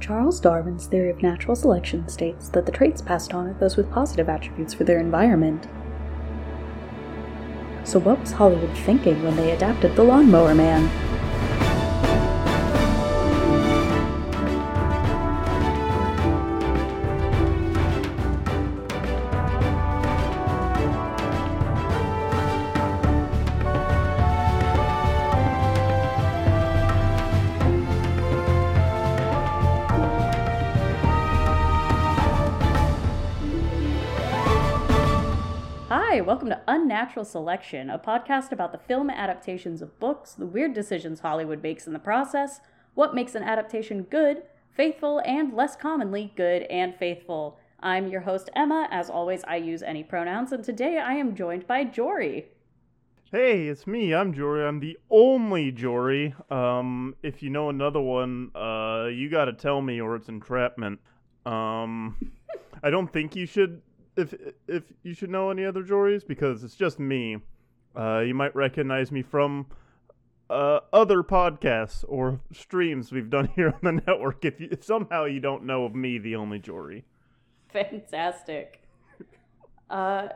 [0.00, 3.90] Charles Darwin's theory of natural selection states that the traits passed on are those with
[3.90, 5.68] positive attributes for their environment.
[7.84, 11.09] So, what was Hollywood thinking when they adapted The Lawnmower Man?
[37.00, 41.62] To Unnatural Selection, a podcast about the film adaptations of books, the weird decisions Hollywood
[41.62, 42.60] makes in the process,
[42.92, 44.42] what makes an adaptation good,
[44.76, 47.58] faithful, and less commonly good and faithful.
[47.80, 48.86] I'm your host, Emma.
[48.90, 52.48] As always, I use any pronouns, and today I am joined by Jory.
[53.32, 54.12] Hey, it's me.
[54.12, 54.66] I'm Jory.
[54.66, 56.34] I'm the only Jory.
[56.50, 61.00] Um, if you know another one, uh, you gotta tell me or it's entrapment.
[61.46, 62.32] Um,
[62.82, 63.80] I don't think you should.
[64.16, 64.34] If
[64.66, 67.38] if you should know any other Jories because it's just me.
[67.96, 69.66] Uh, you might recognize me from
[70.50, 74.44] uh, other podcasts or streams we've done here on the network.
[74.44, 77.04] If, you, if somehow you don't know of me, the only Jory.
[77.72, 78.76] Fantastic.
[79.88, 80.28] Uh,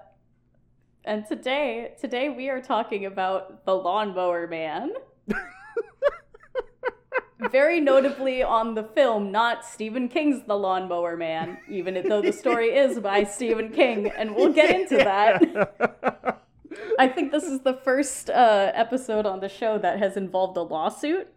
[1.04, 4.90] and today, today we are talking about the Lawnmower Man.
[7.50, 12.68] Very notably on the film, not Stephen King's The Lawnmower Man, even though the story
[12.68, 16.40] is by Stephen King, and we'll get into that.
[16.98, 20.62] I think this is the first uh, episode on the show that has involved a
[20.62, 21.28] lawsuit.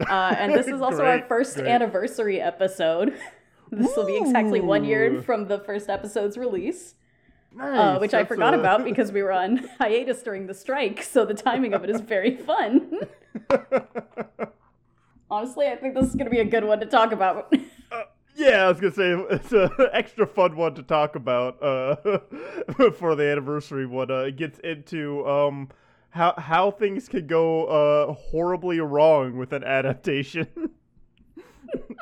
[0.00, 1.68] Uh, and this is also our first great.
[1.68, 3.14] anniversary episode.
[3.70, 6.94] This will be exactly one year from the first episode's release,
[7.60, 11.02] uh, Nice, which I forgot a- about because we were on hiatus during the strike,
[11.02, 13.00] so the timing of it is very fun.
[15.34, 17.52] Honestly, I think this is going to be a good one to talk about.
[18.36, 21.94] Yeah, I was gonna say it's an extra fun one to talk about uh,
[22.98, 24.10] for the anniversary one.
[24.10, 25.68] Uh, it gets into um,
[26.10, 30.48] how how things could go uh, horribly wrong with an adaptation,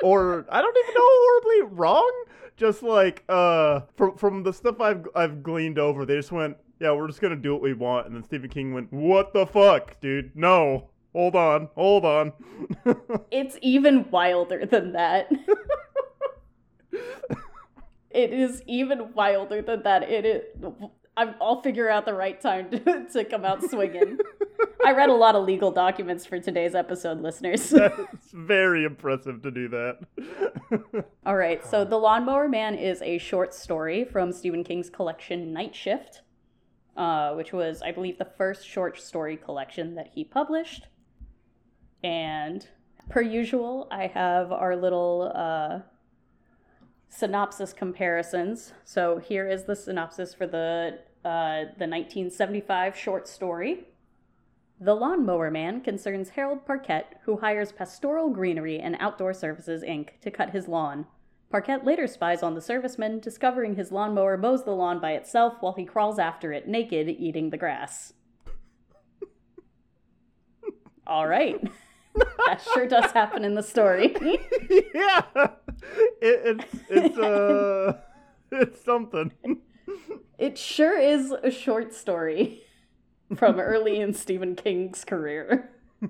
[0.03, 2.25] or I don't even know horribly wrong.
[2.57, 6.93] Just like uh, from from the stuff I've I've gleaned over, they just went, yeah,
[6.93, 10.01] we're just gonna do what we want, and then Stephen King went, what the fuck,
[10.01, 10.35] dude?
[10.35, 12.33] No, hold on, hold on.
[13.31, 15.31] it's even wilder than that.
[18.11, 20.03] it is even wilder than that.
[20.11, 20.43] It is.
[21.17, 24.19] I'm, I'll figure out the right time to, to come out swinging.
[24.85, 27.73] I read a lot of legal documents for today's episode, listeners.
[27.77, 31.05] it's very impressive to do that.
[31.27, 35.77] All right, so The Lawnmower Man is a short story from Stephen King's collection Night
[35.77, 36.23] Shift,
[36.97, 40.89] uh, which was, I believe, the first short story collection that he published.
[42.03, 42.67] And
[43.09, 45.81] per usual, I have our little uh,
[47.09, 48.73] synopsis comparisons.
[48.85, 53.87] So here is the synopsis for the uh, the 1975 short story.
[54.81, 60.21] The Lawnmower Man concerns Harold Parkette, who hires Pastoral Greenery and Outdoor Services Inc.
[60.23, 61.07] to cut his lawn.
[61.53, 65.75] Parkette later spies on the serviceman, discovering his lawnmower mows the lawn by itself while
[65.75, 68.15] he crawls after it naked, eating the grass.
[71.07, 71.61] All right.
[72.15, 74.15] That sure does happen in the story.
[74.95, 75.23] yeah,
[76.21, 77.99] it, it's it's uh
[78.53, 79.33] it's something.
[80.39, 82.63] it sure is a short story
[83.35, 85.71] from early in Stephen King's career.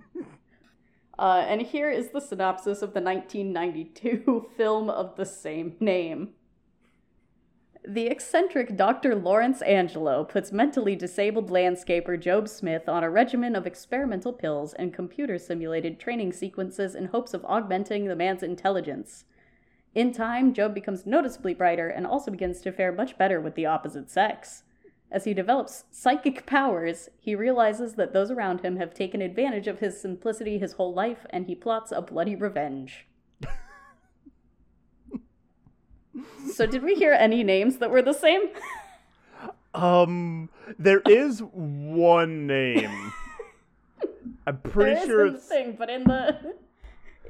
[1.18, 6.30] Uh, and here is the synopsis of the 1992 film of the same name.
[7.86, 9.16] The eccentric Dr.
[9.16, 14.94] Lawrence Angelo puts mentally disabled landscaper Job Smith on a regimen of experimental pills and
[14.94, 19.24] computer simulated training sequences in hopes of augmenting the man's intelligence.
[19.96, 23.66] In time, Job becomes noticeably brighter and also begins to fare much better with the
[23.66, 24.62] opposite sex.
[25.10, 29.80] As he develops psychic powers, he realizes that those around him have taken advantage of
[29.80, 33.08] his simplicity his whole life, and he plots a bloody revenge.
[36.54, 38.42] so, did we hear any names that were the same?
[39.74, 43.12] Um, there is one name.
[44.46, 46.54] I'm pretty There sure it's thing, but in the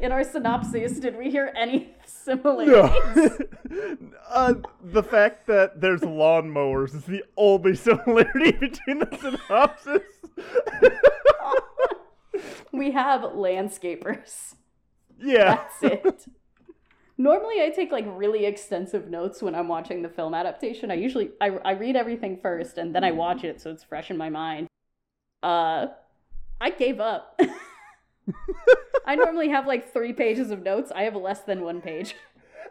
[0.01, 3.31] in our synopsis, did we hear any similarities?
[3.71, 3.97] no.
[4.29, 10.03] uh, the fact that there's lawnmowers is the only similarity between the synopsis.
[12.73, 14.55] we have landscapers.
[15.21, 15.61] yeah.
[15.81, 16.25] That's it.
[17.19, 20.91] Normally, I take like really extensive notes when I'm watching the film adaptation.
[20.91, 24.11] I usually I, I read everything first and then I watch it so it's fresh
[24.11, 24.69] in my mind.
[25.43, 25.89] Uh,
[26.61, 27.39] I gave up.
[29.07, 30.93] I normally have like three pages of notes.
[30.95, 32.15] I have less than one page.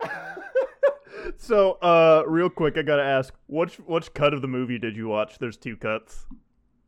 [1.37, 5.07] so, uh, real quick, I gotta ask, which which cut of the movie did you
[5.07, 5.37] watch?
[5.39, 6.25] There's two cuts.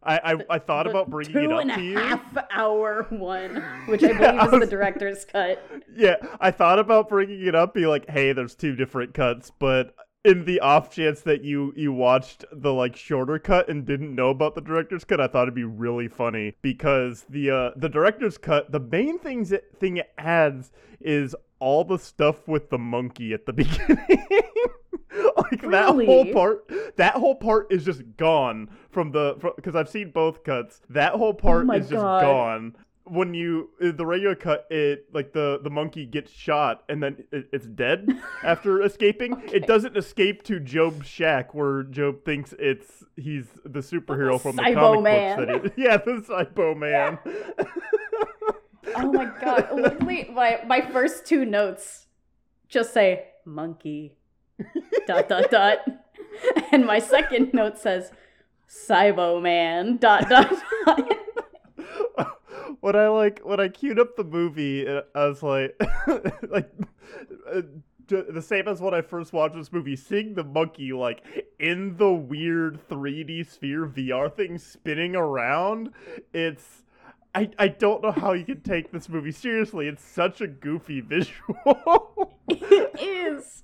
[0.05, 1.97] I I, I thought The about bringing it up and a to you.
[1.97, 2.21] half
[2.51, 5.63] hour one, which I Yeah, believe I is the director's cut.
[5.95, 9.95] Yeah, I thought about bringing it up, be like, hey, there's two different cuts, but
[10.25, 14.29] in the off chance that you you watched the like shorter cut and didn't know
[14.29, 18.38] about the director's cut, I thought it'd be really funny because the uh the director's
[18.38, 20.71] cut, the main things it, thing it adds
[21.01, 23.97] is all the stuff with the monkey at the beginning.
[25.38, 30.12] like that whole part that whole part is just gone from the because I've seen
[30.12, 30.81] both cuts.
[30.90, 32.22] That whole part Oh is just God.
[32.22, 32.75] gone
[33.06, 37.22] when you uh, the regular cut it like the the monkey gets shot and then
[37.34, 38.07] it, it's dead
[38.44, 44.40] after escaping it doesn't escape to job's shack where job thinks it's he's the superhero
[44.40, 45.38] from the comic man.
[45.38, 47.19] books that he, yeah the cybo man
[48.96, 49.69] Oh my god!
[49.74, 52.06] Literally, my my first two notes
[52.68, 54.16] just say monkey,
[55.07, 55.80] dot dot dot,
[56.72, 58.12] and my second note says
[58.74, 60.52] Cybo man, dot dot
[60.86, 61.12] dot.
[62.80, 65.75] when I like when I queued up the movie, I was like,
[66.50, 66.72] like
[67.54, 67.62] uh,
[68.08, 69.96] the same as when I first watched this movie.
[69.96, 71.24] Seeing the monkey like
[71.60, 75.92] in the weird 3D sphere VR thing spinning around,
[76.34, 76.82] it's.
[77.35, 79.88] I, I don't know how you can take this movie seriously.
[79.88, 82.39] It's such a goofy visual.
[82.50, 83.63] It is.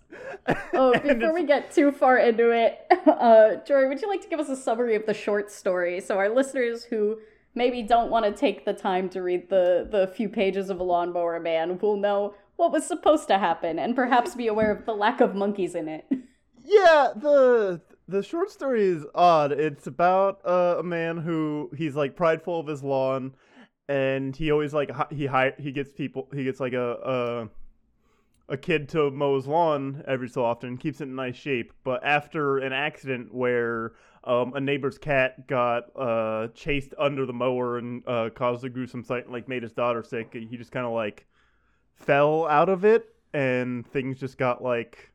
[0.73, 4.39] Oh, before we get too far into it, uh, Jory, would you like to give
[4.39, 7.19] us a summary of the short story so our listeners who
[7.55, 10.83] maybe don't want to take the time to read the the few pages of a
[10.83, 14.93] lawnmower man will know what was supposed to happen and perhaps be aware of the
[14.93, 16.05] lack of monkeys in it.
[16.63, 19.51] Yeah, the the short story is odd.
[19.51, 23.33] It's about uh, a man who he's like prideful of his lawn,
[23.89, 27.49] and he always like he hi- he gets people he gets like a
[28.47, 31.73] a a kid to mow his lawn every so often, keeps it in nice shape.
[31.83, 33.93] But after an accident where
[34.23, 39.03] um, a neighbor's cat got uh, chased under the mower and uh, caused a gruesome
[39.03, 41.27] sight, and like made his daughter sick, he just kind of like
[41.95, 45.11] fell out of it, and things just got like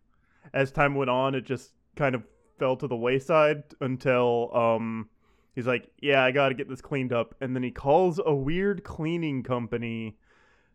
[0.52, 2.22] as time went on, it just kind of
[2.58, 5.08] fell to the wayside until um
[5.54, 8.34] he's like, "Yeah, I got to get this cleaned up." And then he calls a
[8.34, 10.16] weird cleaning company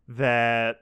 [0.07, 0.81] that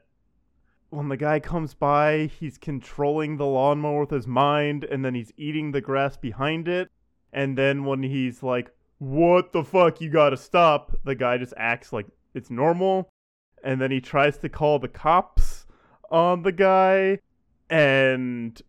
[0.89, 5.33] when the guy comes by, he's controlling the lawnmower with his mind and then he's
[5.37, 6.89] eating the grass behind it.
[7.33, 10.01] And then when he's like, "What the fuck?
[10.01, 13.09] You got to stop." The guy just acts like it's normal.
[13.63, 15.65] And then he tries to call the cops
[16.09, 17.19] on the guy
[17.69, 18.61] and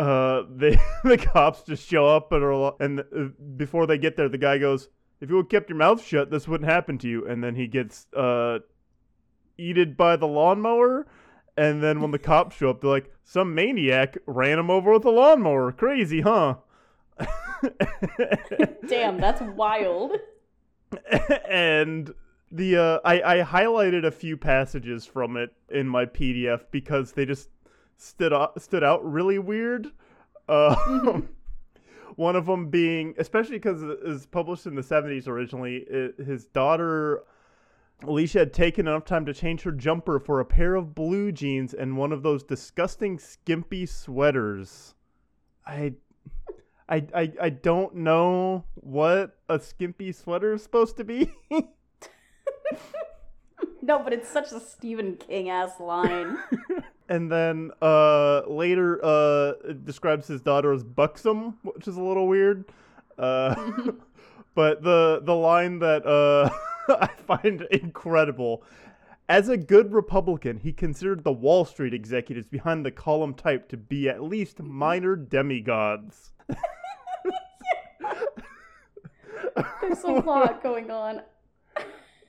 [0.00, 4.28] uh, they the cops just show up and are, and uh, before they get there,
[4.28, 4.88] the guy goes,
[5.20, 7.66] "If you would kept your mouth shut, this wouldn't happen to you." And then he
[7.66, 8.60] gets uh,
[9.58, 11.06] eated by the lawnmower.
[11.56, 15.04] And then when the cops show up, they're like, "Some maniac ran him over with
[15.04, 15.72] a lawnmower.
[15.72, 16.56] Crazy, huh?"
[18.88, 20.12] Damn, that's wild.
[21.48, 22.14] and
[22.50, 27.26] the uh, I, I highlighted a few passages from it in my PDF because they
[27.26, 27.50] just
[28.00, 29.88] stood out, stood out really weird.
[30.48, 31.20] Uh,
[32.16, 36.46] one of them being, especially because it was published in the 70s originally, it, his
[36.46, 37.22] daughter
[38.02, 41.74] Alicia had taken enough time to change her jumper for a pair of blue jeans
[41.74, 44.94] and one of those disgusting skimpy sweaters.
[45.66, 45.94] I
[46.88, 51.32] I, I, I don't know what a skimpy sweater is supposed to be.
[53.82, 56.38] No, but it's such a Stephen King ass line.
[57.10, 62.64] and then uh, later uh, describes his daughter as buxom, which is a little weird.
[63.18, 63.54] Uh,
[64.54, 66.48] but the the line that uh,
[66.88, 68.62] I find incredible.
[69.28, 73.76] As a good Republican, he considered the Wall Street executives behind the column type to
[73.76, 76.32] be at least minor demigods.
[79.80, 81.22] There's a lot going on.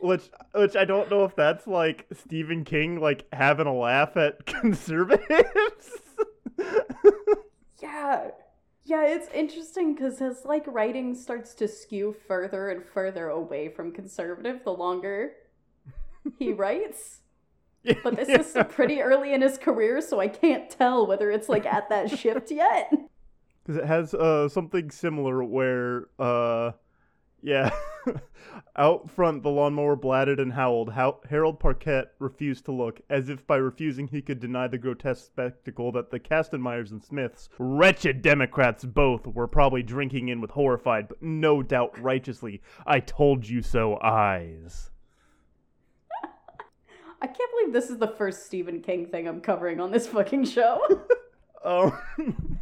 [0.01, 4.45] Which, which I don't know if that's like Stephen King like having a laugh at
[4.45, 5.99] conservatives.
[7.81, 8.31] Yeah.
[8.83, 13.91] Yeah, it's interesting because his like writing starts to skew further and further away from
[13.91, 15.33] conservative the longer
[16.39, 17.19] he writes.
[18.03, 21.65] But this is pretty early in his career, so I can't tell whether it's like
[21.65, 22.91] at that shift yet.
[23.63, 26.71] because it has uh something similar where uh
[27.41, 27.71] yeah.
[28.75, 30.91] Out front the lawnmower blatted and howled.
[30.93, 35.25] How- harold Parkette refused to look as if by refusing he could deny the grotesque
[35.25, 41.07] spectacle that the kastenmeyers and smiths wretched democrats both were probably drinking in with horrified
[41.07, 44.89] but no doubt righteously i told you so eyes.
[47.21, 50.45] I can't believe this is the first Stephen King thing I'm covering on this fucking
[50.45, 50.81] show.
[51.63, 51.97] Um,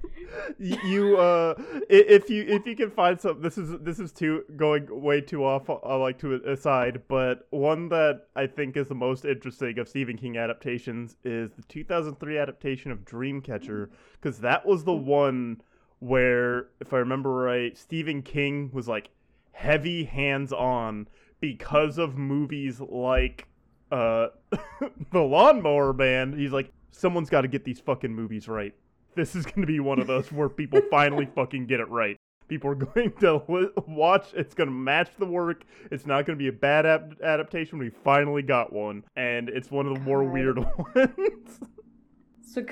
[0.60, 1.56] you uh,
[1.90, 5.44] if you if you can find some, this is this is too going way too
[5.46, 5.70] off.
[5.70, 10.18] I like to aside, but one that I think is the most interesting of Stephen
[10.18, 15.62] King adaptations is the 2003 adaptation of Dreamcatcher, because that was the one
[16.00, 19.10] where, if I remember right, Stephen King was like
[19.52, 21.08] heavy hands on
[21.42, 23.48] because of movies like
[23.92, 24.28] uh
[25.12, 26.38] the Lawnmower Man.
[26.38, 28.74] He's like, someone's got to get these fucking movies right
[29.20, 32.16] this is going to be one of those where people finally fucking get it right.
[32.48, 34.28] People are going to li- watch.
[34.34, 35.66] It's going to match the work.
[35.92, 37.78] It's not going to be a bad ap- adaptation.
[37.80, 41.60] We finally got one, and it's one of the more weird ones.
[42.52, 42.66] So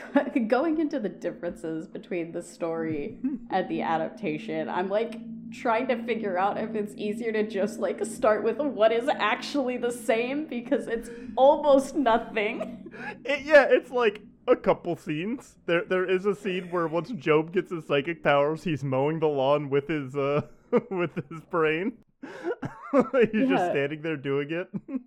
[0.48, 3.20] going into the differences between the story
[3.52, 5.20] and the adaptation, I'm like
[5.52, 9.78] trying to figure out if it's easier to just like start with what is actually
[9.78, 12.92] the same because it's almost nothing.
[13.24, 15.58] It- yeah, it's like a couple scenes.
[15.66, 19.28] There, there is a scene where once Job gets his psychic powers, he's mowing the
[19.28, 20.42] lawn with his uh
[20.90, 21.94] with his brain.
[23.32, 24.70] he's just standing there doing it.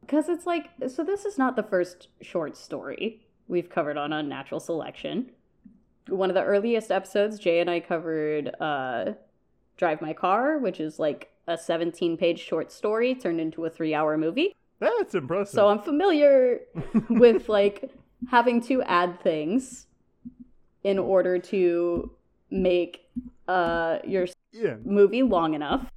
[0.00, 4.60] Because it's like, so this is not the first short story we've covered on Unnatural
[4.60, 5.30] Selection.
[6.08, 9.12] One of the earliest episodes, Jay and I covered uh,
[9.78, 13.94] Drive My Car, which is like a 17 page short story turned into a three
[13.94, 14.54] hour movie.
[14.78, 15.54] That's impressive.
[15.54, 16.60] So I'm familiar
[17.08, 17.90] with like
[18.30, 19.86] having to add things
[20.82, 22.10] in order to
[22.50, 23.00] make
[23.48, 25.90] uh, your yeah, movie long enough.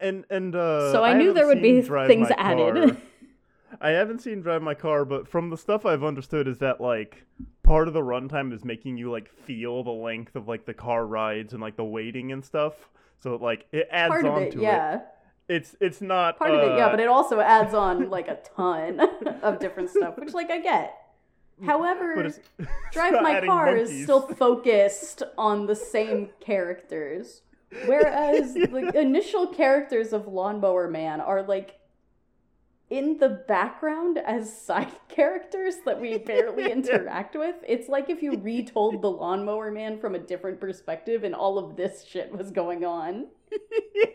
[0.00, 2.96] and and uh, So I knew there would be things added.
[3.80, 7.24] I haven't seen Drive My Car, but from the stuff I've understood is that like
[7.62, 11.06] part of the runtime is making you like feel the length of like the car
[11.06, 12.90] rides and like the waiting and stuff.
[13.20, 14.94] So like it adds Part of on it, to yeah.
[14.96, 15.02] it.
[15.48, 18.38] It's it's not Part of it, yeah, uh, but it also adds on like a
[18.56, 19.00] ton
[19.42, 20.99] of different stuff, which like I get.
[21.64, 22.32] However,
[22.92, 27.42] Drive My Car is still focused on the same characters.
[27.86, 31.76] Whereas the initial characters of Lawnmower Man are like
[32.88, 37.54] in the background as side characters that we barely interact with.
[37.66, 41.76] It's like if you retold the Lawnmower Man from a different perspective and all of
[41.76, 43.28] this shit was going on.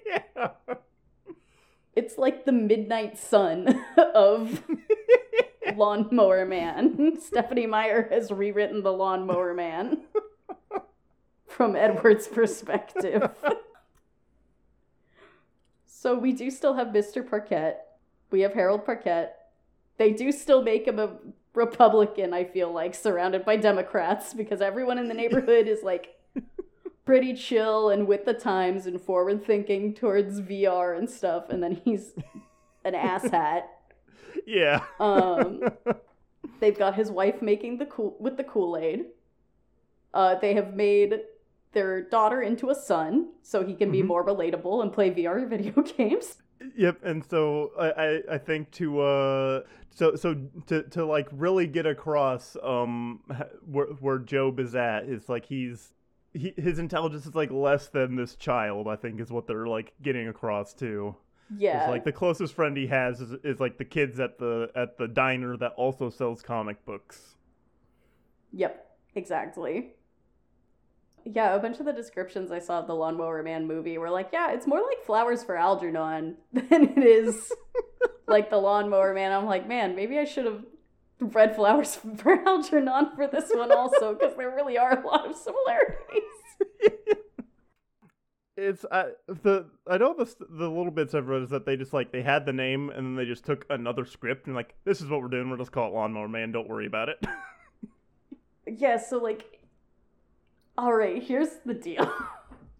[0.05, 0.49] yeah.
[1.95, 3.81] It's like the midnight sun
[4.13, 4.61] of
[5.75, 7.17] Lawnmower Man.
[7.21, 10.01] Stephenie Meyer has rewritten the Lawnmower Man
[11.47, 13.29] from Edward's perspective.
[15.85, 17.27] so we do still have Mr.
[17.27, 17.77] Parkette.
[18.31, 19.29] We have Harold Parkette.
[19.97, 21.17] They do still make him a
[21.53, 26.15] Republican, I feel like, surrounded by Democrats, because everyone in the neighborhood is like
[27.05, 31.79] pretty chill and with the times and forward thinking towards VR and stuff, and then
[31.85, 32.13] he's
[32.83, 33.63] an asshat.
[34.45, 34.83] Yeah.
[34.99, 35.61] Um,
[36.59, 39.05] they've got his wife making the cool with the Kool Aid.
[40.13, 41.21] Uh, they have made
[41.73, 44.07] their daughter into a son, so he can be Mhm.
[44.07, 46.37] more relatable and play VR video games.
[46.77, 50.35] Yep, and so I, I, I think to uh so so
[50.67, 53.21] to, to like really get across um
[53.65, 55.93] where where Job is at is like he's
[56.33, 59.93] he, his intelligence is like less than this child I think is what they're like
[60.01, 61.15] getting across to.
[61.55, 64.97] Yeah, like the closest friend he has is, is like the kids at the at
[64.97, 67.35] the diner that also sells comic books.
[68.51, 69.95] Yep, exactly.
[71.25, 74.29] Yeah, a bunch of the descriptions I saw of the Lawnmower Man movie were like,
[74.31, 77.51] yeah, it's more like Flowers for Algernon than it is
[78.27, 79.31] like the Lawnmower Man.
[79.31, 80.63] I'm like, man, maybe I should have
[81.19, 85.35] read Flowers for Algernon for this one also, because there really are a lot of
[85.35, 87.17] similarities.
[88.57, 91.93] It's I the I know the the little bits I've read is that they just
[91.93, 95.01] like they had the name and then they just took another script and like this
[95.01, 97.23] is what we're doing we'll just call it Lawnmower Man don't worry about it.
[98.67, 99.59] Yeah, so like,
[100.77, 102.11] all right, here's the deal.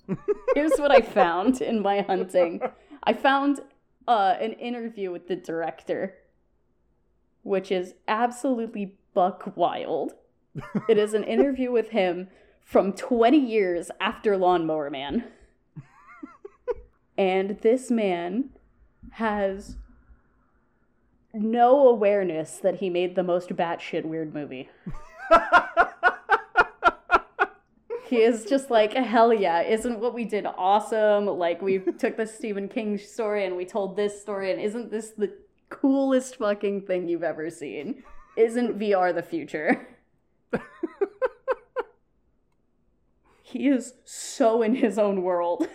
[0.55, 2.61] here's what I found in my hunting.
[3.03, 3.61] I found
[4.07, 6.15] uh, an interview with the director,
[7.43, 10.13] which is absolutely buck wild.
[10.89, 12.29] it is an interview with him
[12.61, 15.25] from 20 years after Lawnmower Man.
[17.17, 18.49] And this man
[19.11, 19.77] has
[21.33, 24.69] no awareness that he made the most batshit weird movie.
[28.07, 31.25] He is just like, hell yeah, isn't what we did awesome?
[31.25, 35.09] Like, we took the Stephen King story and we told this story, and isn't this
[35.09, 35.33] the
[35.69, 38.03] coolest fucking thing you've ever seen?
[38.37, 39.87] Isn't VR the future?
[43.41, 45.67] he is so in his own world.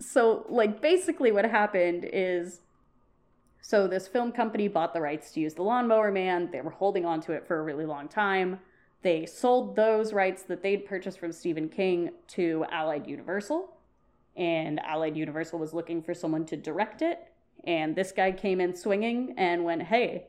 [0.00, 2.60] So, like, basically, what happened is
[3.62, 6.50] So this film company bought the rights to use the Lawnmower Man.
[6.50, 8.58] They were holding on to it for a really long time.
[9.02, 13.76] They sold those rights that they'd purchased from Stephen King to Allied Universal.
[14.36, 17.20] And Allied Universal was looking for someone to direct it.
[17.64, 20.26] And this guy came in swinging and went, Hey,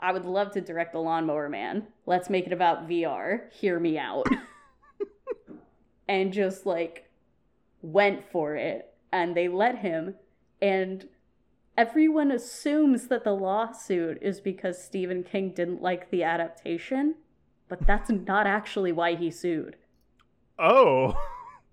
[0.00, 1.86] I would love to direct The Lawnmower Man.
[2.06, 3.50] Let's make it about VR.
[3.52, 4.26] Hear me out.
[6.08, 7.08] and just like
[7.82, 8.91] went for it.
[9.12, 10.14] And they let him.
[10.60, 11.08] And
[11.76, 17.16] everyone assumes that the lawsuit is because Stephen King didn't like the adaptation,
[17.68, 19.76] but that's not actually why he sued.
[20.58, 21.16] Oh.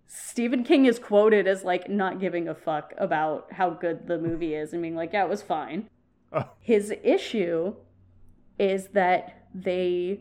[0.08, 4.56] Stephen King is quoted as like not giving a fuck about how good the movie
[4.56, 5.88] is and being like, yeah, it was fine.
[6.34, 6.50] Oh.
[6.60, 7.76] His issue
[8.58, 10.20] is that they,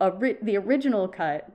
[0.00, 1.48] the original cut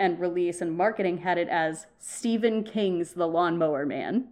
[0.00, 4.28] and release and marketing had it as Stephen King's The Lawnmower Man.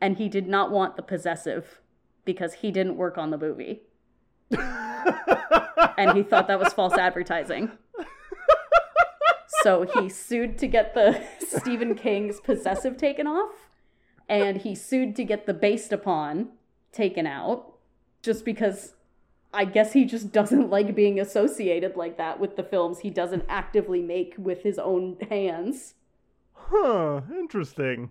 [0.00, 1.80] And he did not want the possessive
[2.24, 3.82] because he didn't work on the movie.
[4.50, 7.72] and he thought that was false advertising.
[9.64, 13.70] So he sued to get the Stephen King's possessive taken off,
[14.28, 16.48] and he sued to get the based upon
[16.92, 17.78] taken out,
[18.20, 18.92] just because
[19.54, 23.44] I guess he just doesn't like being associated like that with the films he doesn't
[23.48, 25.94] actively make with his own hands.
[26.52, 28.10] Huh, interesting.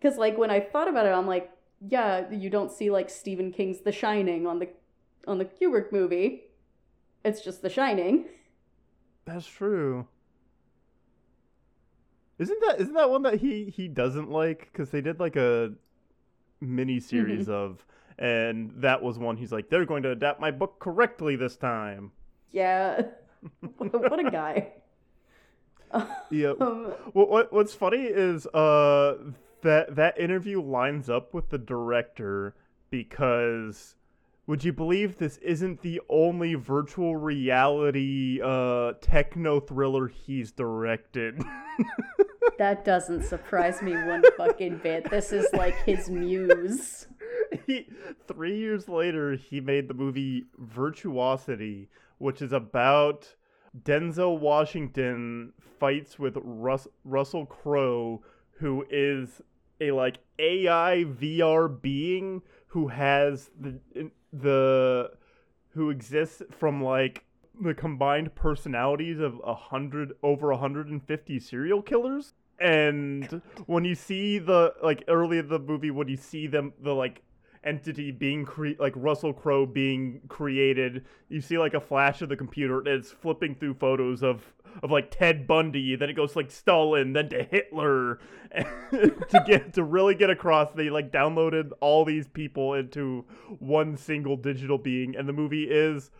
[0.00, 3.52] Because, like, when I thought about it, I'm like, yeah, you don't see, like, Stephen
[3.52, 4.68] King's The Shining on the
[5.26, 6.44] on the Kubrick movie.
[7.24, 8.24] It's just The Shining.
[9.24, 10.06] That's true.
[12.38, 15.72] Isn't that isn't that one that he he doesn't like because they did like a
[16.60, 17.04] mini mm-hmm.
[17.04, 17.86] series of
[18.18, 22.12] and that was one he's like they're going to adapt my book correctly this time.
[22.50, 23.02] Yeah.
[23.78, 24.72] what a guy.
[26.30, 26.54] Yeah.
[26.58, 29.16] Um, What, what what's funny is uh
[29.60, 32.54] that that interview lines up with the director
[32.88, 33.94] because
[34.46, 41.42] would you believe this isn't the only virtual reality uh techno thriller he's directed?
[42.58, 45.08] that doesn't surprise me one fucking bit.
[45.10, 47.06] This is like his muse.
[47.66, 47.88] he,
[48.26, 53.34] 3 years later he made the movie Virtuosity which is about
[53.82, 58.22] Denzel Washington fights with Rus- Russell Crowe
[58.58, 59.40] who is
[59.80, 63.80] a like AI VR being who has the
[64.32, 65.10] the
[65.70, 67.24] who exists from like
[67.60, 72.34] the combined personalities of a hundred over 150 serial killers?
[72.58, 76.94] And when you see the like early in the movie when you see them the
[76.94, 77.22] like
[77.64, 82.36] entity being cre- like Russell Crowe being created you see like a flash of the
[82.36, 86.50] computer and it's flipping through photos of of like Ted Bundy then it goes like
[86.50, 88.18] Stalin then to Hitler
[88.90, 93.24] to get to really get across they like downloaded all these people into
[93.58, 95.16] one single digital being.
[95.16, 96.10] And the movie is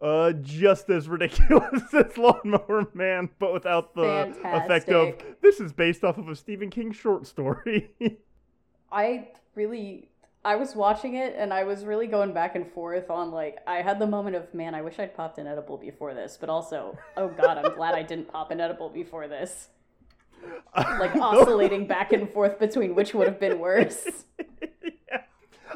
[0.00, 6.04] uh, just as ridiculous as Lawnmower Man, but without the effect of this is based
[6.04, 7.90] off of a Stephen King short story.
[8.92, 10.08] I really
[10.44, 13.82] I was watching it and I was really going back and forth on like I
[13.82, 16.96] had the moment of man, I wish I'd popped an edible before this, but also,
[17.16, 19.68] oh god, I'm glad I didn't pop an edible before this.
[20.76, 24.24] Like oscillating back and forth between which would have been worse.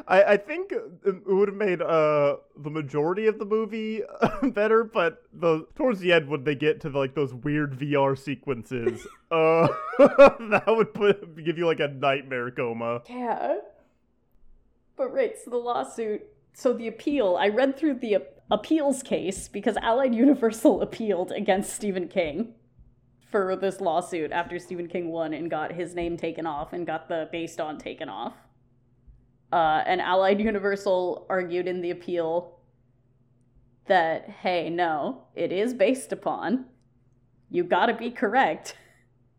[0.07, 4.01] I, I think it would have made uh the majority of the movie
[4.43, 9.05] better, but the towards the end when they get to like those weird VR sequences,
[9.31, 9.67] uh,
[9.99, 13.01] that would put give you like a nightmare coma.
[13.09, 13.57] Yeah.
[14.95, 16.21] But right, so the lawsuit,
[16.53, 18.17] so the appeal, I read through the
[18.51, 22.53] appeals case because Allied Universal appealed against Stephen King
[23.31, 27.07] for this lawsuit after Stephen King won and got his name taken off and got
[27.07, 28.35] the based on taken off.
[29.53, 32.57] Uh, and Allied Universal argued in the appeal
[33.85, 36.65] that, hey, no, it is based upon.
[37.51, 38.75] You gotta be correct.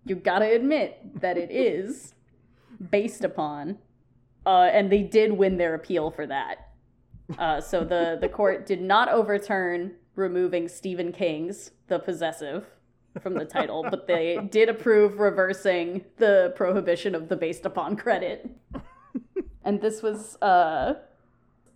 [0.05, 2.15] You gotta admit that it is
[2.91, 3.79] based upon.
[4.47, 6.69] Uh, and they did win their appeal for that.
[7.39, 12.67] Uh, so the, the court did not overturn removing Stephen King's The Possessive
[13.21, 18.49] from the title, but they did approve reversing the prohibition of the based upon credit.
[19.65, 20.95] And this was uh,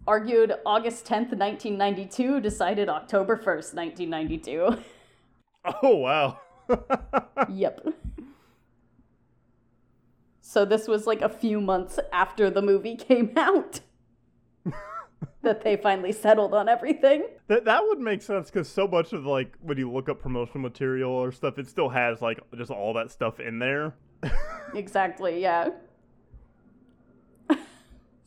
[0.06, 4.76] argued August 10th, 1992, decided October 1st, 1992.
[5.82, 6.40] Oh wow.
[7.50, 7.86] yep.
[10.40, 13.80] So this was like a few months after the movie came out
[15.42, 17.26] that they finally settled on everything.
[17.48, 20.60] That that would make sense because so much of like when you look up promotional
[20.60, 23.94] material or stuff, it still has like just all that stuff in there.
[24.74, 25.70] Exactly, yeah.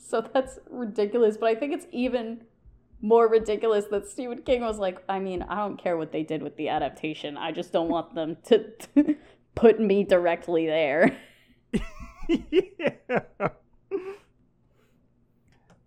[0.01, 1.37] So that's ridiculous.
[1.37, 2.41] But I think it's even
[3.01, 6.43] more ridiculous that Stephen King was like, I mean, I don't care what they did
[6.43, 7.37] with the adaptation.
[7.37, 9.15] I just don't want them to, to
[9.55, 11.17] put me directly there.
[12.27, 13.49] yeah.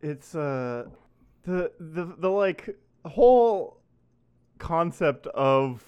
[0.02, 0.84] It's uh
[1.44, 3.80] the the the like whole
[4.58, 5.82] concept of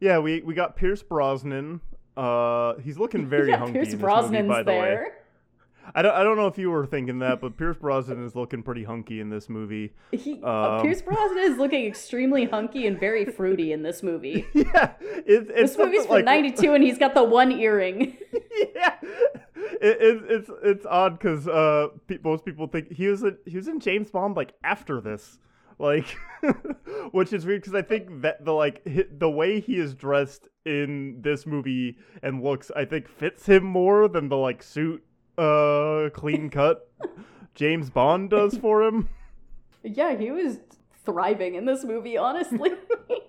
[0.00, 1.80] yeah, we we got Pierce Brosnan.
[2.14, 5.06] Uh he's looking very yeah, hunky Pierce Brosnan's movie, by the way.
[5.94, 8.62] I don't, I don't know if you were thinking that, but Pierce Brosnan is looking
[8.62, 9.92] pretty hunky in this movie.
[10.12, 14.46] He, uh, Um, Pierce Brosnan is looking extremely hunky and very fruity in this movie.
[14.54, 18.16] yeah, it, it's This movie's from like, '92, and he's got the one earring.
[18.74, 23.36] yeah, it, it, it's it's odd because uh, pe- most people think he was in,
[23.44, 25.38] he was in James Bond like after this,
[25.78, 26.06] like,
[27.12, 31.20] which is weird because I think that the like the way he is dressed in
[31.20, 35.02] this movie and looks, I think fits him more than the like suit,
[35.38, 36.88] uh, clean cut
[37.54, 39.08] James Bond does for him.
[39.86, 40.60] Yeah, he was
[41.04, 42.70] thriving in this movie, honestly.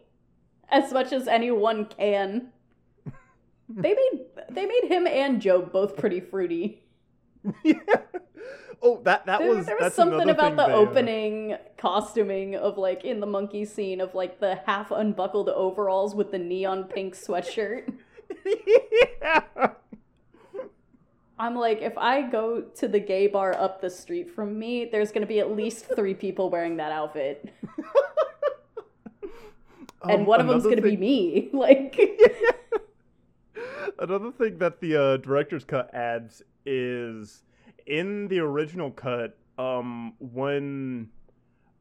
[0.70, 2.50] as much as anyone can.
[3.68, 6.84] They made they made him and Job both pretty fruity.
[7.63, 7.74] yeah.
[8.82, 12.78] Oh, that that There, was there was something about the they, uh, opening costuming of
[12.78, 17.15] like in the monkey scene of like the half unbuckled overalls with the neon pink
[17.15, 17.91] sweatshirt.
[18.46, 19.41] yeah.
[21.38, 25.12] I'm like, if I go to the gay bar up the street from me, there's
[25.12, 27.54] gonna be at least three people wearing that outfit.
[30.04, 31.50] and Um, one of them's gonna be me.
[31.54, 32.00] Like
[34.00, 37.43] Another thing that the uh, director's cut adds is
[37.86, 41.10] in the original cut, um, when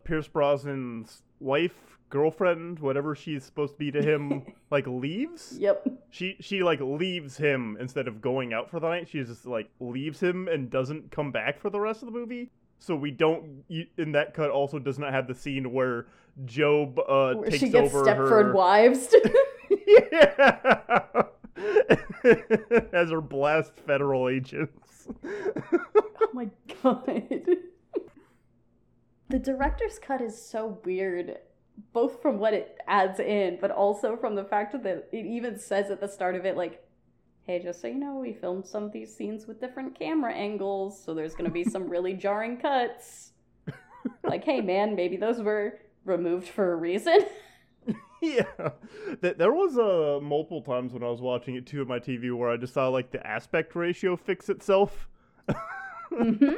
[0.05, 5.57] Pierce Brosnan's wife, girlfriend, whatever she's supposed to be to him, like leaves.
[5.59, 5.87] Yep.
[6.11, 9.09] She she like leaves him instead of going out for the night.
[9.09, 12.51] She just like leaves him and doesn't come back for the rest of the movie.
[12.79, 13.65] So we don't
[13.97, 16.07] in that cut also does not have the scene where
[16.45, 19.15] Job uh Where takes she gets over Stepford her wives.
[19.87, 21.23] yeah.
[22.93, 25.09] As her blast federal agents.
[25.25, 26.49] oh my
[26.83, 27.23] god.
[29.35, 31.39] The director's cut is so weird,
[31.93, 35.91] both from what it adds in, but also from the fact that it even says
[35.91, 36.87] at the start of it, like,
[37.43, 41.03] hey, just so you know, we filmed some of these scenes with different camera angles,
[41.03, 43.33] so there's gonna be some really jarring cuts.
[44.23, 47.19] like, hey man, maybe those were removed for a reason.
[48.23, 48.45] yeah.
[49.21, 52.51] There was uh, multiple times when I was watching it too on my TV where
[52.51, 55.09] I just saw like the aspect ratio fix itself.
[56.09, 56.55] hmm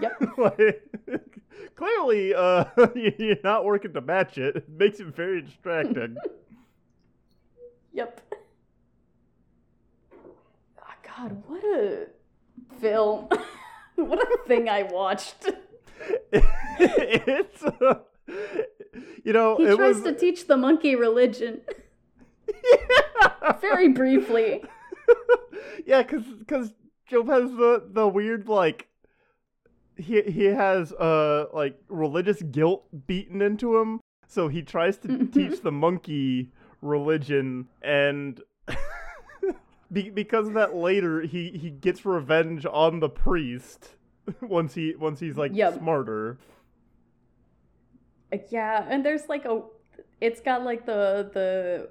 [0.00, 0.22] Yep.
[0.38, 1.40] like,
[1.76, 4.56] clearly, uh, you're not working to match it.
[4.56, 6.16] It makes it very distracting.
[7.92, 8.20] Yep.
[10.12, 12.08] Oh, God, what a
[12.78, 13.26] film.
[13.94, 15.50] what a thing I watched.
[16.30, 18.00] it's, uh,
[19.24, 21.62] you know, He it tries was to teach the monkey religion
[23.62, 24.62] very briefly.
[25.86, 26.74] yeah, because because
[27.06, 28.88] Job has the the weird like
[29.96, 35.62] he he has uh like religious guilt beaten into him, so he tries to teach
[35.62, 36.50] the monkey
[36.82, 38.40] religion, and
[39.92, 43.96] be, because of that later he he gets revenge on the priest
[44.40, 45.78] once he once he's like Yep.
[45.78, 46.38] smarter.
[48.50, 49.62] Yeah, and there's like a
[50.20, 51.88] it's got like the the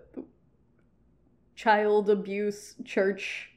[1.56, 3.52] child abuse church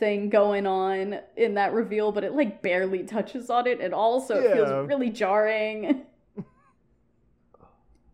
[0.00, 4.20] thing going on in that reveal, but it like barely touches on it at all,
[4.20, 4.54] so it Yeah.
[4.54, 6.02] feels really jarring.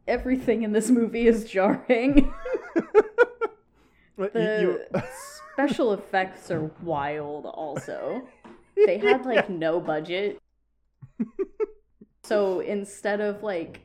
[0.09, 2.33] Everything in this movie is jarring.
[4.19, 5.05] But you- The
[5.53, 8.27] special effects are wild also.
[8.75, 10.39] They had like no budget.
[12.23, 13.83] So instead of like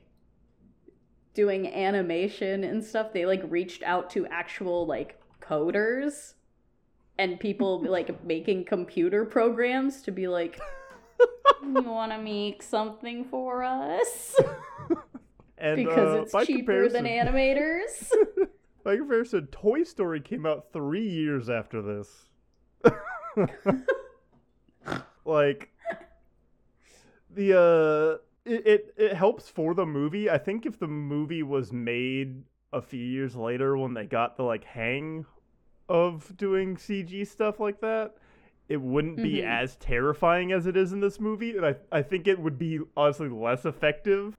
[1.34, 6.36] doing animation and stuff, they like reached out to actual like coders
[7.22, 10.60] and people like making computer programs to be like
[11.62, 14.36] you want to make something for us
[15.58, 18.12] and, because uh, it's cheaper than animators.
[18.84, 22.26] By comparison, Toy Story came out three years after this.
[25.24, 25.70] like
[27.30, 30.32] the uh, it, it it helps for the movie.
[30.32, 32.42] I think if the movie was made
[32.74, 35.28] a few years later when they got the like hang
[35.92, 38.16] of doing CG stuff like that,
[38.70, 39.62] it wouldn't be Mhm.
[39.62, 42.80] as terrifying as it is in this movie, and I I think it would be
[42.96, 44.38] honestly less effective.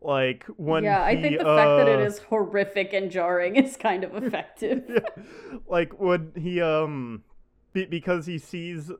[0.00, 3.76] Like when yeah, I think he, the fact that it uh, horrific and jarring is
[3.76, 4.84] kind of effective.
[4.88, 5.22] yeah.
[5.68, 7.22] like when he um
[7.72, 8.90] be- because he sees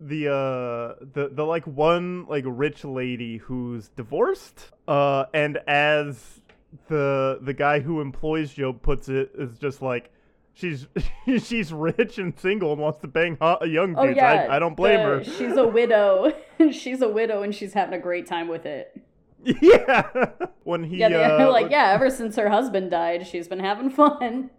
[0.00, 6.40] the uh the the like one like rich lady who's divorced uh and as
[6.88, 10.10] the the guy who employs Job puts it is just like
[10.60, 10.86] she's
[11.44, 14.16] she's rich and single and wants to bang hot young Oh dudes.
[14.16, 15.24] yeah, I, I don't blame the- her.
[15.24, 16.32] She's a widow.
[16.72, 19.00] she's a widow, and she's having a great time with it.
[19.62, 20.06] yeah.
[20.64, 21.92] when he Yeah, they're uh, like, yeah.
[21.94, 24.50] Ever since her husband died, she's been having fun.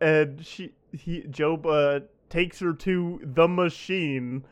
[0.00, 4.44] and she he Job uh takes her to the machine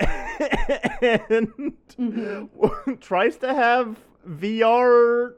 [0.00, 1.52] and
[1.98, 3.00] Mhm.
[3.00, 3.96] tries to have
[4.28, 5.34] VR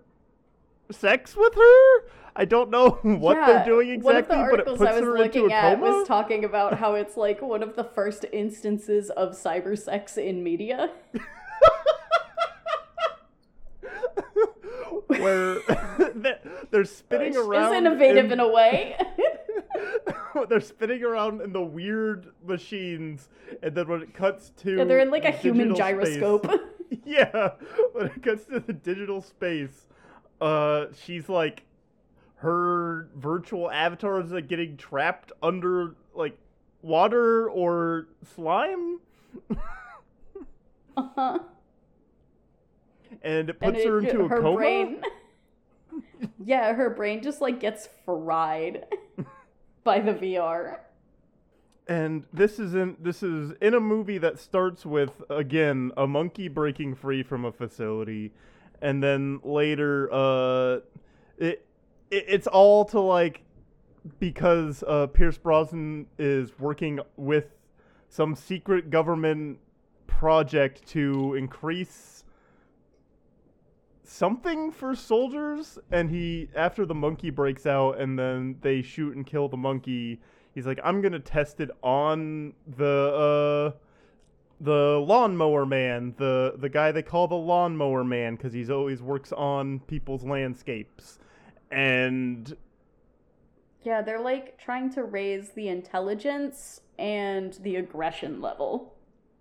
[0.90, 2.04] sex with her.
[2.36, 5.46] I don't know what Yeah, they're doing exactly, but it puts I was her into
[5.46, 5.98] a at coma.
[5.98, 10.42] was talking about how it's like one of the first instances of cyber sex in
[10.44, 10.90] media.
[15.06, 15.54] where
[16.14, 16.38] they-
[16.70, 17.72] they're spinning Which around.
[17.72, 18.96] is innovative in, in a way.
[20.48, 23.28] they're spinning around in the weird machines,
[23.62, 26.60] and then when it cuts to yeah, they're in like a human digital space- gyroscope.
[27.04, 27.50] yeah,
[27.92, 29.88] when it cuts to the digital space,
[30.40, 31.64] uh, she's like,
[32.40, 36.36] her virtual avatar is like getting trapped under like
[36.82, 38.98] water or slime,
[40.96, 41.38] uh-huh.
[43.22, 44.56] and it And puts her it- into a coma.
[44.56, 45.02] brain.
[46.44, 48.86] yeah, her brain just like gets fried
[49.84, 50.78] by the VR.
[51.88, 56.46] And this is in this is in a movie that starts with again a monkey
[56.48, 58.32] breaking free from a facility,
[58.80, 60.78] and then later uh,
[61.36, 61.66] it,
[62.10, 63.42] it it's all to like
[64.18, 67.56] because uh, Pierce Brosnan is working with
[68.08, 69.58] some secret government
[70.06, 72.24] project to increase
[74.02, 79.24] something for soldiers and he after the monkey breaks out and then they shoot and
[79.24, 80.20] kill the monkey
[80.52, 83.78] he's like i'm gonna test it on the uh
[84.60, 89.30] the lawnmower man the the guy they call the lawnmower man because he's always works
[89.32, 91.20] on people's landscapes
[91.70, 92.56] and
[93.82, 98.94] Yeah, they're like trying to raise the intelligence and the aggression level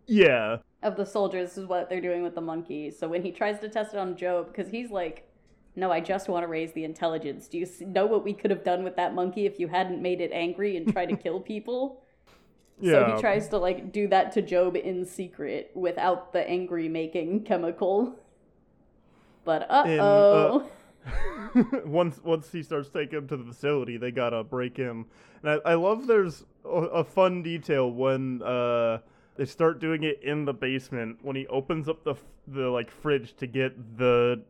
[0.08, 2.90] yeah of the soldiers is what they're doing with the monkey.
[2.92, 5.28] So when he tries to test it on Job, because he's like,
[5.76, 7.48] "No, I just want to raise the intelligence.
[7.48, 10.22] Do you know what we could have done with that monkey if you hadn't made
[10.22, 12.04] it angry and tried to kill people?"
[12.80, 12.92] Yeah.
[12.92, 17.44] So he tries to like do that to Job in secret without the angry making
[17.44, 18.16] chemical.
[19.44, 20.70] But uh In, uh, oh.
[21.86, 25.06] once once he starts taking him to the facility, they gotta break him.
[25.44, 29.00] And I, I love there's a, a fun detail when uh
[29.36, 32.16] they start doing it in the basement when he opens up the
[32.48, 34.42] the like fridge to get the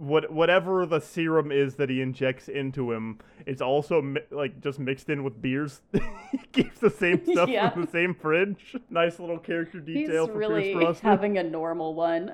[0.00, 3.18] what whatever the serum is that he injects into him.
[3.44, 5.82] It's also mi- like just mixed in with beers.
[6.32, 7.68] he keeps the same stuff Yeah.
[7.68, 8.76] from the same fridge.
[8.88, 12.32] Nice little character He's detail for really having a normal one.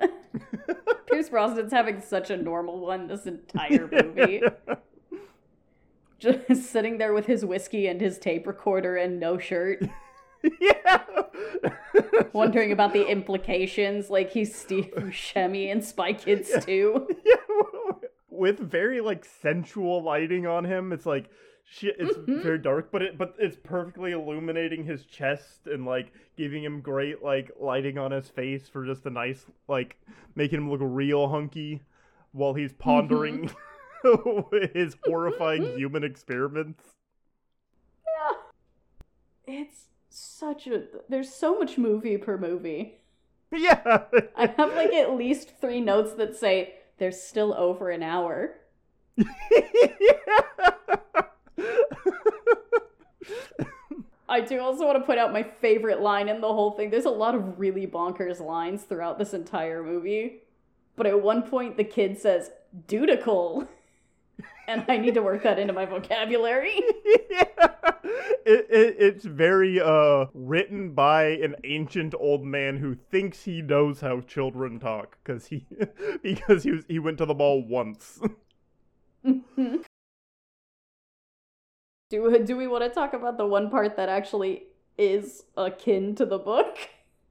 [1.11, 4.41] Pierce Brosnan's having such a normal one this entire movie.
[6.19, 9.83] Just sitting there with his whiskey and his tape recorder and no shirt,
[10.61, 11.03] yeah.
[12.33, 14.09] wondering about the implications.
[14.09, 17.07] Like he's Steve Buscemi in Spy Kids 2.
[17.25, 17.35] yeah,
[18.29, 20.91] with very like sensual lighting on him.
[20.93, 21.29] It's like
[21.65, 21.95] shit.
[21.99, 22.43] It's Mhm.
[22.43, 27.23] very dark, but it but it's perfectly illuminating his chest and like giving him great
[27.23, 29.97] like lighting on his face for just a nice like
[30.35, 31.81] making him look real hunky
[32.31, 33.49] while he's pondering
[34.73, 36.83] his horrifying human experiments.
[38.05, 39.53] Yeah.
[39.59, 40.83] It's such a.
[41.09, 42.95] There's so much movie per movie.
[43.49, 44.01] Yeah.
[44.35, 48.55] I have like at least three notes that say there's still over an hour.
[54.29, 56.89] I do also want to put out my favorite line in the whole thing.
[56.89, 60.41] There's a lot of really bonkers lines throughout this entire movie.
[60.97, 62.51] But at one point, the kid says,
[62.87, 63.67] dudicle.
[64.67, 66.73] And I need to work that into my vocabulary.
[67.29, 67.45] yeah.
[68.45, 74.01] It, it, it's very uh written by an ancient old man who thinks he knows
[74.01, 75.65] how children talk because he
[76.21, 78.19] because he was he went to the mall once.
[79.25, 79.83] do,
[82.09, 84.63] do we want to talk about the one part that actually
[84.97, 86.77] is akin to the book?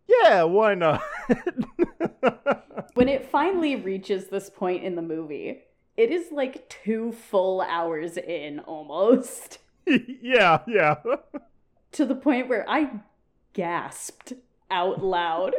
[0.09, 1.03] yeah, why not?
[2.95, 5.64] When it finally reaches this point in the movie,
[5.96, 9.59] it is like two full hours in almost.
[9.87, 10.96] yeah, yeah.
[11.92, 12.90] To the point where I
[13.52, 14.35] gasped
[14.70, 15.54] out loud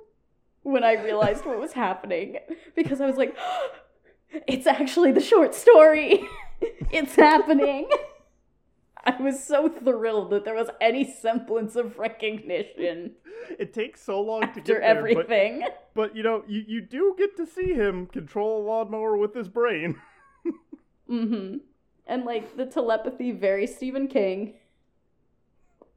[0.62, 2.36] when I realized what was happening.
[2.74, 3.34] Because I was like,
[4.46, 6.28] it's actually the short story.
[6.60, 7.88] it's happening.
[9.04, 13.12] I was so thrilled that there was any semblance of recognition
[13.58, 15.62] It takes so long to get there, but, everything.
[15.94, 19.48] but you know, you, you do get to see him control a lawnmower with his
[19.48, 19.96] brain.
[21.10, 21.56] Mm-hmm.
[22.06, 24.54] And like the telepathy, very Stephen King.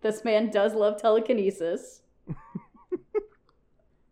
[0.01, 2.01] This man does love telekinesis.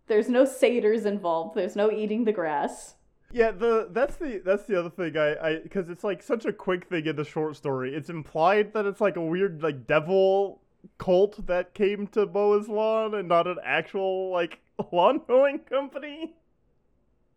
[0.08, 1.56] There's no satyrs involved.
[1.56, 2.95] There's no eating the grass.
[3.32, 6.52] Yeah, the that's the that's the other thing I I because it's like such a
[6.54, 7.96] quick thing in the short story.
[7.96, 10.62] It's implied that it's like a weird like devil
[10.98, 12.22] cult that came to
[12.58, 14.60] his lawn and not an actual like
[14.91, 16.36] lawn mowing company.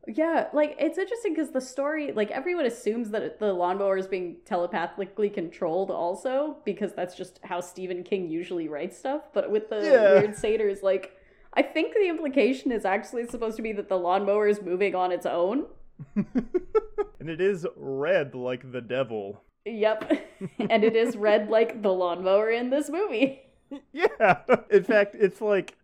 [0.06, 4.36] Yeah, like it's interesting because the story, like everyone assumes that the lawnmower is being
[4.44, 9.22] telepathically controlled, also because that's just how Stephen King usually writes stuff.
[9.32, 10.10] But with the Yeah.
[10.10, 11.16] weird satyrs, like
[11.54, 15.10] I think the implication is actually supposed to be that the lawnmower is moving on
[15.10, 15.66] its own.
[16.16, 19.42] and it is red like the devil.
[19.64, 20.12] Yep,
[20.58, 23.40] and it is red like the lawnmower in this movie.
[23.92, 24.42] Yeah.
[24.70, 25.76] In fact, it's like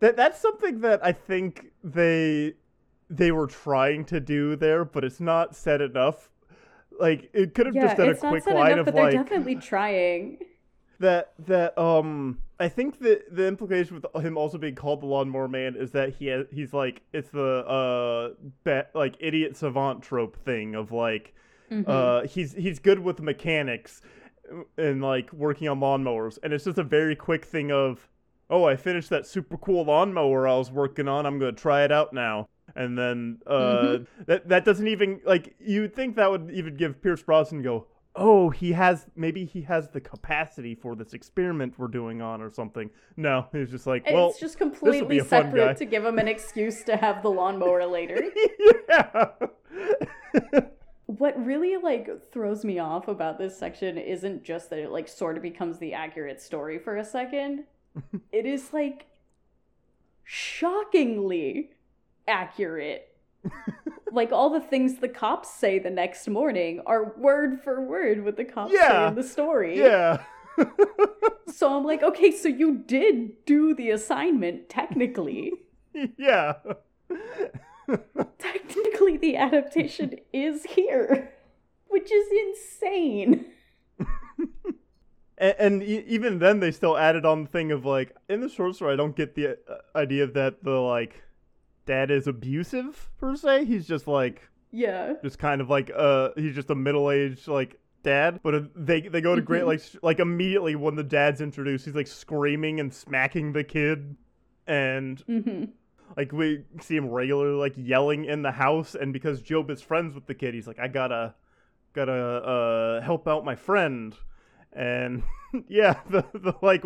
[0.00, 2.54] that that's something that I think they
[3.10, 6.30] they were trying to do there, but it's not said enough.
[6.98, 8.94] Like it could have Yeah, just done a it's not quick line enough, of but
[8.94, 10.38] they're like definitely trying.
[11.00, 15.48] That that um I think the the implication with him also being called the lawnmower
[15.48, 18.34] man is that he has, he's like it's the uh
[18.64, 21.34] be, like idiot savant trope thing of like
[21.70, 21.88] Mhm.
[21.88, 24.02] uh he's he's good with mechanics
[24.76, 28.08] and like working on lawnmowers and it's just a very quick thing of
[28.50, 31.92] oh I finished that super cool lawnmower I was working on I'm gonna try it
[31.92, 34.06] out now and then uh Mhm.
[34.26, 37.86] that that doesn't even like you'd think that would even give Pierce Brosnan go
[38.16, 42.50] oh he has maybe he has the capacity for this experiment we're doing on or
[42.50, 45.50] something no he's just like well it's just completely a fun guy.
[45.50, 48.20] separate to give him an excuse to have the lawnmower later.
[48.88, 49.26] yeah
[51.06, 55.36] what really like throws me off about this section isn't just that it like sort
[55.36, 57.64] of becomes the accurate story for a second.
[58.32, 59.06] it is like
[60.24, 61.70] shockingly
[62.28, 63.09] accurate.
[64.12, 68.36] Like all the things the cops say the next morning are word for word what
[68.36, 69.78] the cops say in the story.
[69.78, 70.22] yeah
[71.52, 75.52] So I'm like, okay, so you did do the assignment technically.
[76.16, 76.54] yeah
[78.38, 81.32] technically the adaptation is here,
[81.88, 83.46] which is insane.
[85.38, 88.48] and, and e- even then they still added on the thing of like in the
[88.48, 91.22] short story i don't get the uh, idea that the like
[91.90, 93.64] dad is abusive per se.
[93.64, 95.14] He's just like Yeah.
[95.22, 98.40] just kind of like uh he's just a middle-aged like dad.
[98.42, 99.66] But uh, they they go to great Mhm.
[99.72, 104.16] like like immediately when the dad's introduced he's like screaming and smacking the kid.
[104.66, 105.64] And hmm
[106.16, 108.94] like we see him regularly like yelling in the house.
[108.94, 111.34] And because Jobe is friends with the kid he's like i gotta
[111.92, 114.14] gotta uh help out my friend.
[114.72, 115.22] And
[115.68, 116.84] yeah the, the like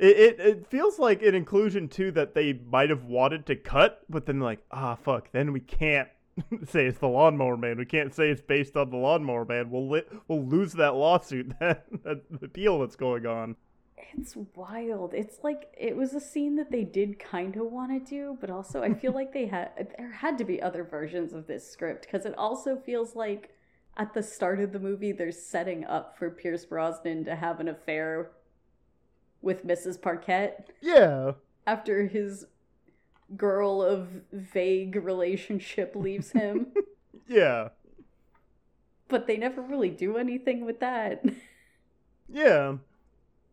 [0.00, 4.00] it, it it feels like an inclusion too that they might have wanted to cut
[4.08, 6.08] but then like ah fuck then we can't
[6.66, 7.78] say it's the lawnmower man.
[7.78, 9.70] We can't say it's based on the lawnmower man.
[9.70, 13.56] We'll li- we'll lose that lawsuit that, that the deal that's going on.
[14.16, 15.14] It's wild.
[15.14, 18.50] It's like it was a scene that they did kind of want to do, but
[18.50, 22.06] also I feel like they had there had to be other versions of this script
[22.06, 23.50] because it also feels like
[23.96, 27.68] at the start of the movie they're setting up for Pierce Brosnan to have an
[27.68, 28.30] affair
[29.42, 29.98] with Mrs.
[29.98, 31.32] Parkette yeah
[31.66, 32.46] after his
[33.36, 36.68] girl of vague relationship leaves him.
[37.28, 37.68] yeah
[39.08, 41.24] but they never really do anything with that.
[42.32, 42.76] Yeah.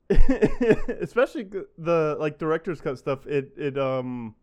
[0.10, 3.26] Especially the like director's cut stuff.
[3.26, 4.36] It it um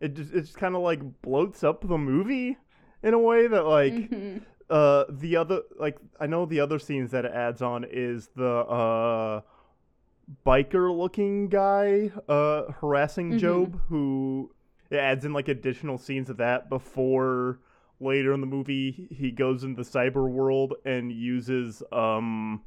[0.00, 2.56] it just it just kind of like bloats up the movie
[3.02, 4.42] in a way that like Mhm.
[4.68, 8.48] uh the other like I know the other scenes that it adds on is the
[8.50, 9.40] uh
[10.46, 13.38] biker looking guy uh harassing Mhm.
[13.40, 14.50] Jobe who
[14.90, 17.60] it adds in like additional scenes of that before
[18.00, 22.62] later in the movie he goes into the cyber world and uses um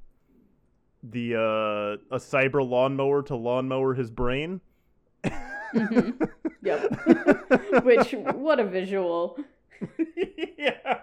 [1.04, 4.62] the uh a cyber lawnmower to lawnmower his brain.
[5.74, 6.30] Mhm.
[6.64, 7.84] Yep.
[7.84, 9.36] Which what a visual.
[10.58, 11.00] yeah.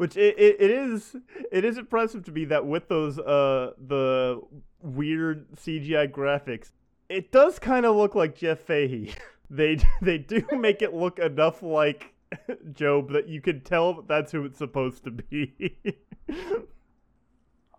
[0.00, 1.14] Which it, it, it is
[1.52, 4.40] it is impressive to me that with those uh the
[4.80, 6.70] weird CGI graphics,
[7.10, 9.12] it does kind of look like Jeff Fahey.
[9.50, 12.14] They they do make it look enough like
[12.72, 15.76] Jobe that you can tell that's who it's supposed to be.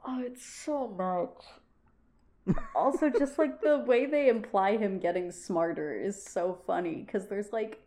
[0.06, 2.56] Oh, it's so much.
[2.76, 7.52] also, just like the way they imply him getting smarter is so funny because there's
[7.54, 7.80] like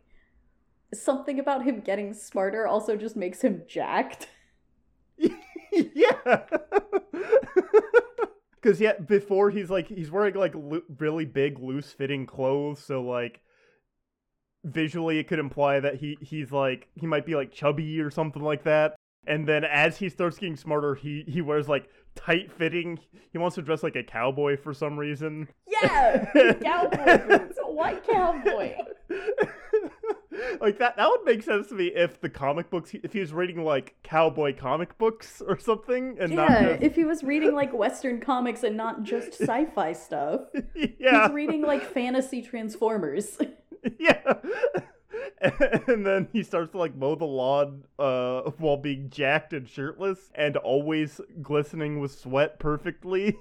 [1.01, 4.27] something about him getting smarter also just makes him jacked.
[5.71, 6.41] yeah.
[8.65, 13.03] Because yeah, before he's like he's wearing like lo- really big, loose fitting clothes, so
[13.03, 13.41] like
[14.63, 18.41] visually it could imply that he he's like he might be like chubby or something
[18.41, 18.95] like that.
[19.27, 22.97] And then as he starts getting smarter, he he wears like tight fitting.
[23.31, 25.47] He wants to dress like a cowboy for some reason.
[25.67, 26.25] Yeah,
[26.63, 28.73] cowboy boots, a white cowboy.
[30.61, 33.33] Like that that would make sense to me if the comic books if he was
[33.33, 37.53] reading like cowboy comic books or something and not Yeah, just if he was reading
[37.53, 40.41] like Western comics and not just sci-fi stuff,
[40.99, 43.37] yeah he's reading like fantasy Transformers.
[43.99, 44.21] yeah
[45.87, 50.31] and then he starts to like mow the lawn uh while being jacked and shirtless
[50.35, 53.37] and always glistening with sweat perfectly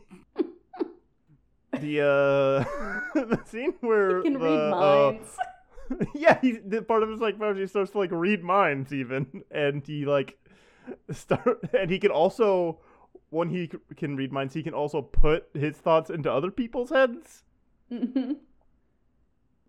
[1.80, 2.64] the uh
[3.14, 5.36] the scene where He can the, read uh, minds.
[6.14, 9.86] yeah, he the part of his like he starts to like read minds even, and
[9.86, 10.38] he like
[11.10, 12.78] start and he can also
[13.30, 17.42] when he can read minds, he can also put his thoughts into other people's heads.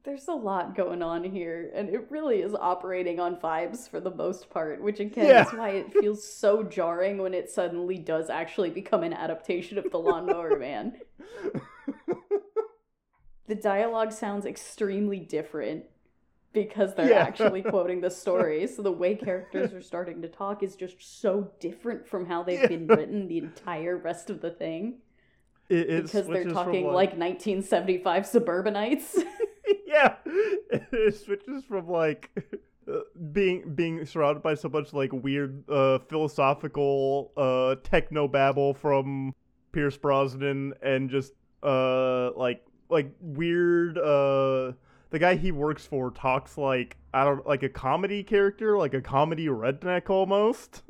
[0.04, 4.12] There's a lot going on here, and it really is operating on vibes for the
[4.12, 5.42] most part, which again Yeah.
[5.42, 9.90] is why it feels so jarring when it suddenly does actually become an adaptation of
[9.92, 11.02] The Lawnmower Man.
[13.48, 15.86] The dialogue sounds extremely different
[16.56, 17.20] because they're Yeah.
[17.20, 21.52] actually quoting the story, so the way characters are starting to talk is just so
[21.60, 25.02] different from how they've been written the entire rest of the thing.
[25.70, 29.20] It, it because they're talking like 1975 suburbanites.
[29.86, 32.32] yeah, it switches from like
[32.92, 33.00] uh,
[33.32, 39.34] being being surrounded by so much like weird uh philosophical uh techno babble from
[39.72, 41.34] Pierce Brosnan and just
[41.64, 44.74] uh like like weird uh
[45.10, 49.02] the guy he works for talks like I don't like a comedy character, like a
[49.02, 50.84] comedy redneck almost.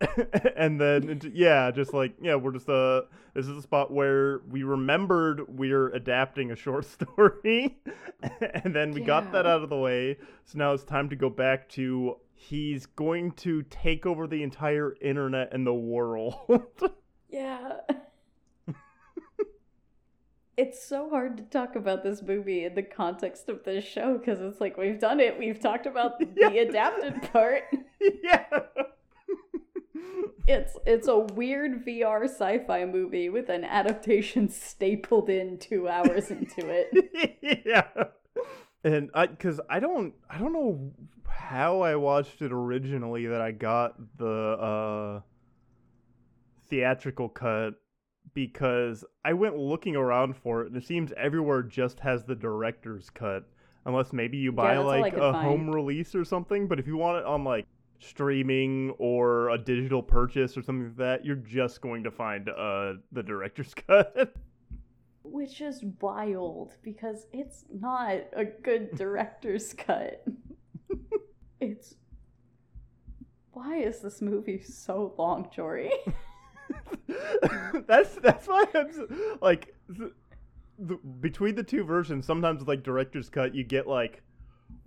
[0.56, 3.02] and then yeah, just like yeah, we're just uh
[3.34, 7.78] this is a spot where we remembered we're adapting a short story
[8.64, 10.18] and then we got that out of the way.
[10.44, 14.96] So now it's time to go back to he's going to take over the entire
[15.00, 16.34] internet and the world.
[17.28, 17.78] Yeah.
[20.56, 24.40] It's so hard to talk about this movie in the context of this show because
[24.40, 25.38] it's like we've done it.
[25.38, 26.48] We've talked about the Yeah.
[26.62, 27.62] adapted part.
[28.22, 28.44] yeah.
[30.46, 36.68] It's it's a weird VR sci-fi movie with an adaptation stapled in 2 hours into
[36.68, 37.62] it.
[37.66, 37.86] yeah.
[38.84, 40.92] And I cuz I don't I don't know
[41.26, 45.20] how I watched it originally that I got the uh
[46.68, 47.74] theatrical cut
[48.34, 53.08] because I went looking around for it and it seems everywhere just has the director's
[53.10, 53.44] cut
[53.86, 55.46] unless maybe you buy I like a find.
[55.46, 57.66] home release or something but if you want it on like
[58.00, 62.94] streaming or a digital purchase or something like that you're just going to find uh
[63.12, 64.34] the director's cut
[65.22, 70.24] Which is wild because it's not a good director's cut.
[71.60, 71.94] It's
[73.52, 75.90] why is this movie so long, Jory?
[77.86, 78.98] that's that's why I'm s-
[79.40, 82.26] like th- between the two versions.
[82.26, 84.22] Sometimes like director's cut, you get like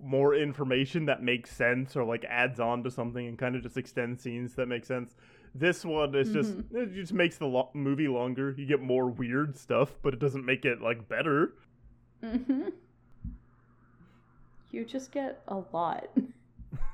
[0.02, 3.78] more information that makes sense or like adds on to something and kind of just
[3.78, 5.16] extends scenes that make sense.
[5.56, 8.54] This one is just it just makes the lo- movie longer.
[8.58, 11.54] You get more weird stuff, but it doesn't make it like better.
[12.24, 12.70] Mm-hmm.
[14.72, 16.10] You just get a lot.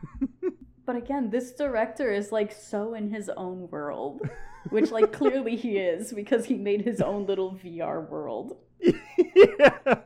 [0.85, 4.21] but again, this director is like so in his own world,
[4.73, 8.57] which like clearly he is because he made his own little VR world.
[8.79, 9.99] yeah.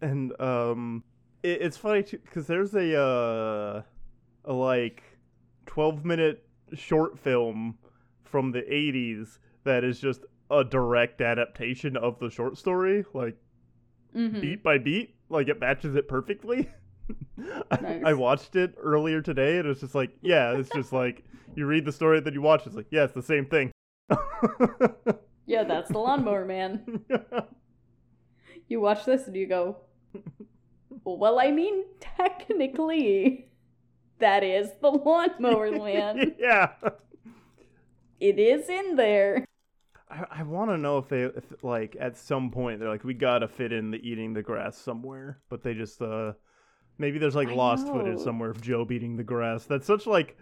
[0.00, 1.02] And um,
[1.42, 3.82] it, it's funny too because there's a uh,
[4.44, 5.02] a like
[5.66, 7.78] twelve minute short film
[8.22, 13.36] from the '80s that is just a direct adaptation of the short story, like
[14.14, 14.40] Mhm.
[14.40, 16.68] beat by beat, like it matches it perfectly.
[17.70, 18.02] I, Nice.
[18.04, 21.24] I watched it earlier today, and it's just like, yeah, it's just like
[21.54, 22.66] you read the story, then you watch.
[22.66, 23.70] It's like, yeah, it's the same thing.
[25.46, 27.04] Yeah, that's the lawnmower man.
[28.66, 29.76] You watch this and you go,
[31.04, 33.50] well, I mean, technically,
[34.20, 36.34] that is the lawnmower man.
[36.38, 36.70] yeah.
[38.20, 39.44] it is in there.
[40.08, 43.12] I, I want to know if they, if like at some point they're like, we
[43.12, 46.32] gotta fit in the eating the grass somewhere, but they just uh,
[46.98, 49.64] maybe there's like I lost footage somewhere of Joe eating the grass.
[49.64, 50.36] That's such like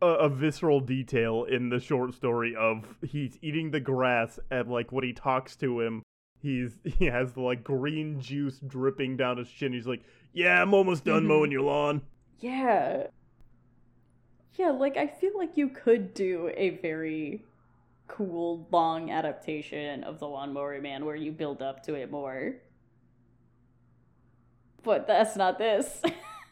[0.00, 4.90] a, a visceral detail in the short story of he's eating the grass and like
[4.92, 6.02] when he talks to him,
[6.40, 9.72] he's he has the like green juice dripping down his chin.
[9.72, 10.02] He's like,
[10.32, 11.28] yeah, I'm almost done Mhm.
[11.28, 12.02] mowing your lawn.
[12.40, 13.06] Yeah.
[14.54, 17.44] Yeah, like I feel like you could do a very
[18.08, 22.56] cool long adaptation of the Lawnmower Man where you build up to it more.
[24.82, 26.02] But that's not this.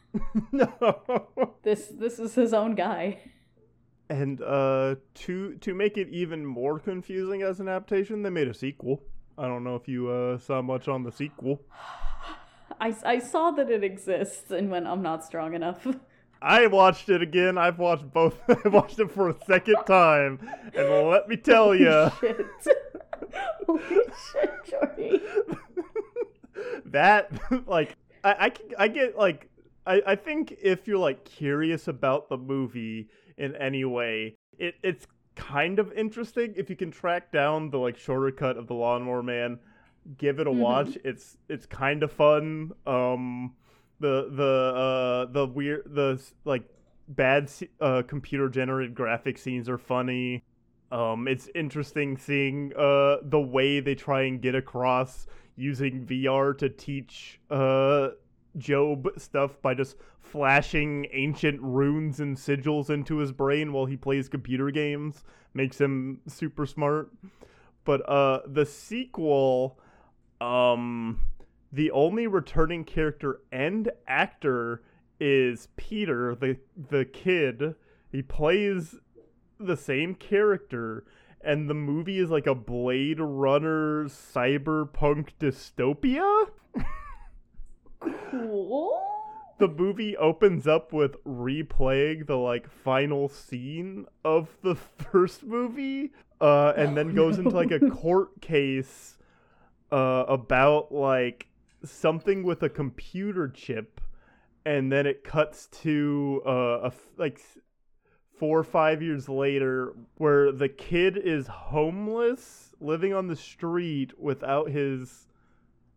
[0.52, 1.28] no.
[1.62, 3.18] this this is his own guy.
[4.08, 8.54] And uh, to to make it even more confusing as an adaptation, they made a
[8.54, 9.02] sequel.
[9.38, 11.62] I don't know if you uh, saw much on the sequel.
[12.80, 15.86] I, I saw that it exists and went, I'm not strong enough.
[16.42, 17.58] I watched it again.
[17.58, 18.40] I've watched both.
[18.64, 20.40] I watched it for a second time,
[20.74, 22.46] and let me tell you, shit.
[23.66, 24.00] Holy
[24.32, 25.20] shit, Jory.
[26.86, 27.30] that
[27.66, 29.48] like I I, can, I get like
[29.86, 35.06] I I think if you're like curious about the movie in any way, it it's
[35.36, 39.22] kind of interesting if you can track down the like shorter cut of the Lawnmower
[39.22, 39.58] Man.
[40.18, 40.56] Give it a Mhm.
[40.58, 40.98] watch.
[41.04, 42.72] It's it's kind of fun.
[42.86, 43.54] Um,
[44.00, 46.64] the the uh the weird the like
[47.08, 47.50] bad
[47.80, 50.44] uh computer generated graphic scenes are funny.
[50.92, 55.26] Um, it's interesting seeing uh the way they try and get across
[55.56, 58.10] using VR to teach uh
[58.58, 64.28] Jobe stuff by just flashing ancient runes and sigils into his brain while he plays
[64.28, 65.22] computer games
[65.54, 67.12] makes him super smart.
[67.84, 69.78] But uh the sequel
[70.40, 71.20] um
[71.72, 74.82] the only returning character and actor
[75.20, 76.56] is Peter, the
[76.88, 77.74] the kid.
[78.10, 78.96] He plays
[79.60, 81.04] the same character
[81.42, 86.50] and the movie is like a Blade Runner cyberpunk dystopia.
[88.30, 88.98] Cool.
[89.58, 96.72] the movie opens up with replaying the like final scene of the first movie uh
[96.76, 99.18] and then goes into like a court case
[99.92, 101.48] uh about like
[101.84, 104.00] something with a computer chip
[104.64, 107.40] and then it cuts to uh a like
[108.40, 114.70] four or five years later where the kid is homeless living on the street without
[114.70, 115.28] his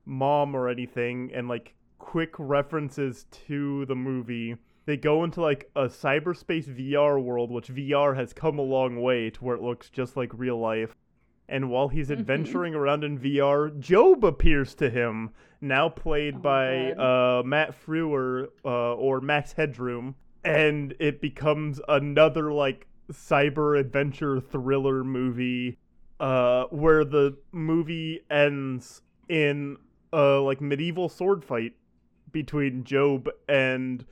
[0.05, 4.57] mom or anything and like quick references to the movie.
[4.85, 9.29] They go into like a cyberspace VR world which VR has come a long way
[9.29, 10.93] to where it looks just like real life.
[11.47, 12.19] And while he's Mhm.
[12.19, 15.29] adventuring around in VR Jobe appears to him
[15.61, 22.51] now played Oh, by uh Matt Frewer uh, or Max Headroom and it becomes another
[22.51, 25.77] like cyber adventure thriller movie
[26.19, 29.77] uh where the movie ends in
[30.13, 31.73] a like medieval sword fight
[32.31, 34.05] between Jobe and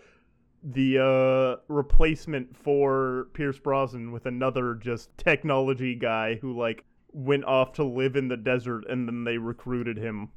[0.63, 7.73] the uh replacement for Pierce Brosnan with another just technology guy who like went off
[7.73, 10.29] to live in the desert and then they recruited him.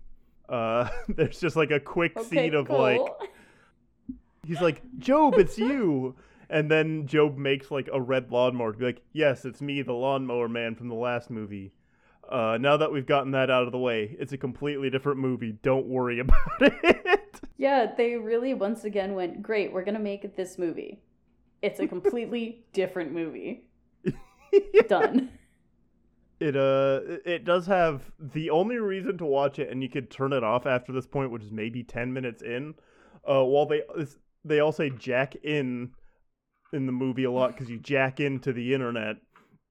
[0.48, 2.78] Uh there's just like a quick Okay, scene of cool.
[2.78, 3.30] like
[4.46, 6.14] he's like, Jobe, it's you.
[6.50, 9.92] And then Jobe makes like a red lawnmower to be like, yes, it's me, the
[9.92, 11.72] lawnmower man from the last movie.
[12.28, 15.52] Uh, now that we've gotten that out of the way, it's a completely different movie.
[15.62, 17.40] Don't worry about it.
[17.56, 21.00] Yeah, they really once again went, great, we're gonna make this movie.
[21.62, 23.64] It's a completely different movie.
[24.88, 25.30] Done.
[26.40, 30.32] It uh, it does have the only reason to watch it, and you could turn
[30.32, 32.74] it off after this point, which is maybe ten minutes in.
[33.26, 33.82] Uh, while they
[34.44, 35.90] they all say jack in
[36.72, 39.16] in the movie a lot because you jack into the internet,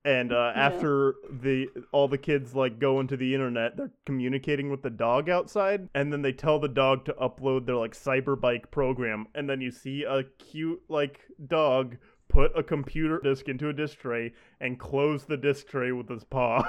[0.06, 0.66] and uh, Yeah.
[0.68, 5.30] after the all the kids like go into the internet, they're communicating with the dog
[5.30, 9.50] outside, and then they tell the dog to upload their like cyber bike program, and
[9.50, 11.98] then you see a cute like dog
[12.30, 16.24] put a computer disk into a disk tray and close the disk tray with his
[16.24, 16.64] paw.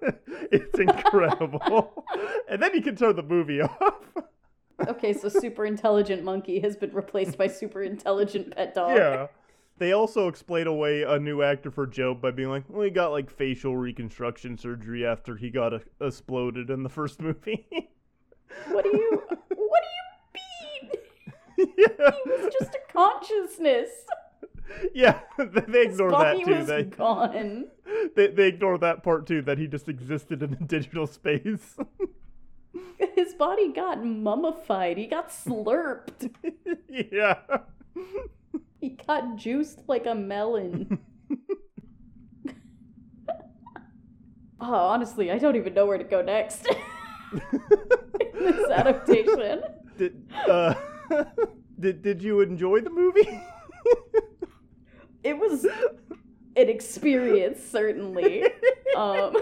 [0.50, 2.04] it's incredible.
[2.48, 3.94] and then you can turn the movie off.
[4.88, 8.96] Okay, so super intelligent monkey has been replaced by super intelligent pet dog.
[8.96, 9.26] yeah.
[9.78, 13.12] They also explain away a new actor for Jobe by being like, well, he got
[13.12, 17.66] like facial reconstruction surgery after he got a- exploded in the first movie.
[18.68, 19.22] What do you
[19.56, 19.88] what do
[20.36, 21.74] you mean?
[21.78, 22.10] yeah.
[22.12, 23.88] He was just a consciousness.
[24.94, 26.64] Yeah, they ignore that too.
[26.64, 27.66] They, gone.
[28.16, 29.42] they they ignore that part too.
[29.42, 31.76] That he just existed in the digital space.
[33.14, 34.98] His body got mummified.
[34.98, 36.30] He got slurped.
[36.88, 37.38] yeah.
[38.80, 40.98] He got juiced like a melon.
[44.60, 46.66] oh, honestly, I don't even know where to go next.
[47.32, 47.40] in
[48.32, 49.62] this adaptation.
[49.98, 50.74] Did uh,
[51.78, 53.40] did did you enjoy the movie?
[55.22, 58.44] It was an experience, certainly.
[58.96, 59.36] Um,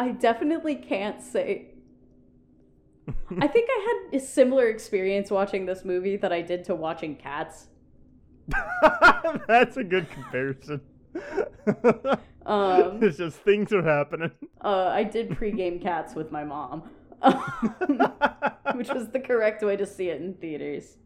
[0.00, 1.66] I definitely can't say.
[3.38, 7.16] I think I had a similar experience watching this movie that I did to watching
[7.16, 7.66] Cats.
[9.46, 10.80] That's a good comparison.
[12.46, 14.30] Um, it's just things are happening.
[14.62, 16.80] uh, I did pregame cats with my mom,
[18.74, 20.96] which was the correct way to see it in theaters.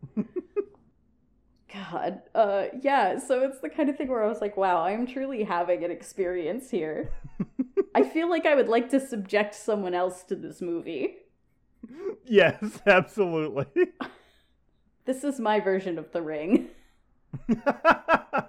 [1.75, 3.19] God, uh, yeah.
[3.19, 5.91] So it's the kind of thing where I was like, "Wow, I'm truly having an
[5.91, 7.11] experience here."
[7.95, 11.17] I feel like I would like to subject someone else to this movie.
[12.25, 13.67] yes, absolutely.
[15.07, 16.71] This is my version of The Ring.
[17.51, 18.45] I,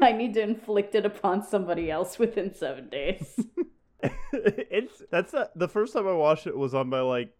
[0.00, 3.40] I need to inflict it upon somebody else within seven days.
[4.32, 7.34] it's that's a, the first time I watched it was on my like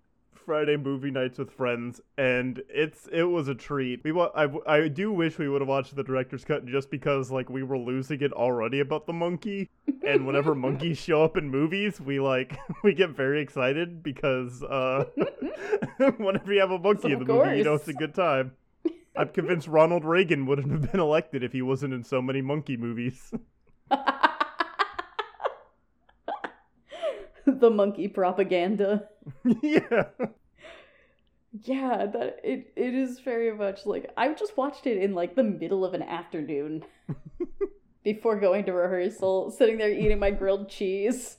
[0.45, 4.03] Friday movie nights with friends, and it's it was a treat.
[4.05, 7.30] We wa- I I do wish we would have watched the director's cut just because
[7.30, 9.70] like we were losing it already about the monkey,
[10.07, 15.05] and whenever monkeys show up in movies, we like we get very excited because uh
[16.18, 18.53] whenever you have a monkey in the movie, you know it's a good time.
[19.14, 22.76] I'm convinced Ronald Reagan wouldn't have been elected if he wasn't in so many monkey
[22.76, 23.30] movies.
[27.47, 29.09] the monkey propaganda.
[29.62, 30.05] yeah.
[31.61, 35.43] Yeah, that it it is very much like I just watched it in like the
[35.43, 36.84] middle of an afternoon
[38.05, 41.36] before going to rehearsal, sitting there eating my grilled cheese,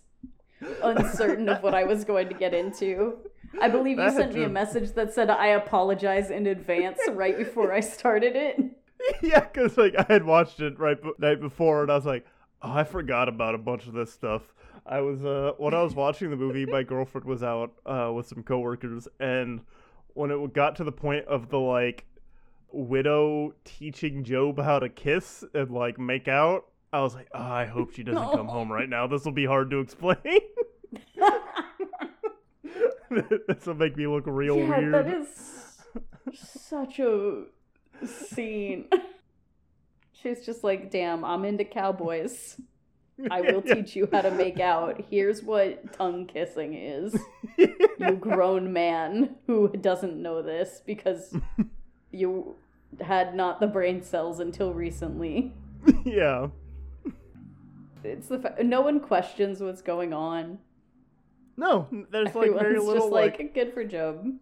[0.83, 3.17] uncertain of what I was going to get into.
[3.59, 7.73] I believe you sent me a message that said I apologize in advance right before
[7.73, 8.59] I started it.
[9.21, 12.25] yeah, because like I had watched it right b- night before, and I was like,
[12.61, 14.53] oh, I forgot about a bunch of this stuff.
[14.85, 18.27] I was uh when I was watching the movie, my girlfriend was out uh with
[18.27, 19.61] some coworkers, and
[20.13, 22.05] when it got to the point of the like
[22.71, 27.65] widow teaching Jobe how to kiss and like make out, I was like, oh, I
[27.65, 29.07] hope she doesn't come home right now.
[29.07, 30.17] This will be hard to explain.
[33.09, 34.93] this will make me look real yeah, weird.
[34.93, 35.27] that is
[36.33, 37.43] such a
[38.05, 38.89] scene.
[40.13, 42.57] She's just like, damn, I'm into cowboys.
[43.29, 43.75] I will Yeah.
[43.75, 45.03] teach you how to make out.
[45.09, 47.15] Here's what tongue kissing is.
[47.57, 51.35] You grown man who doesn't know this because
[52.11, 52.55] you
[53.01, 55.53] had not the brain cells until recently.
[56.05, 56.47] yeah.
[58.03, 60.59] It's the fa- no one questions what's going on.
[61.55, 64.37] No, there's like very little just like, like, good for Jobe.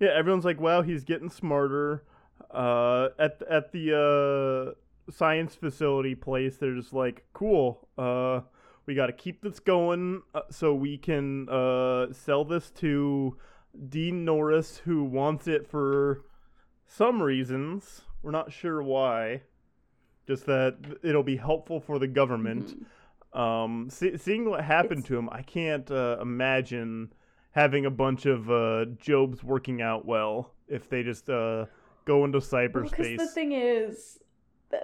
[0.00, 0.08] yeah.
[0.14, 2.02] Everyone's like, wow, he's getting smarter.
[2.50, 4.74] Uh, at at the uh
[5.10, 7.88] science facility place, they're just like, cool.
[7.98, 8.40] Uh,
[8.86, 13.36] we got to keep this going uh, so we can uh sell this to
[13.88, 16.24] Dean Norris, who wants it for
[16.86, 18.02] some reasons.
[18.22, 19.42] We're not sure why.
[20.26, 22.74] Just that it'll be helpful for the government.
[23.34, 23.38] Mhm.
[23.38, 27.12] Um, see, seeing what happened It's- to him, I can't uh, imagine
[27.50, 31.66] having a bunch of uh, Jobes working out well if they just uh,
[32.04, 33.18] go into Because cyberspace.
[33.18, 34.18] the thing is,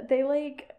[0.09, 0.71] they like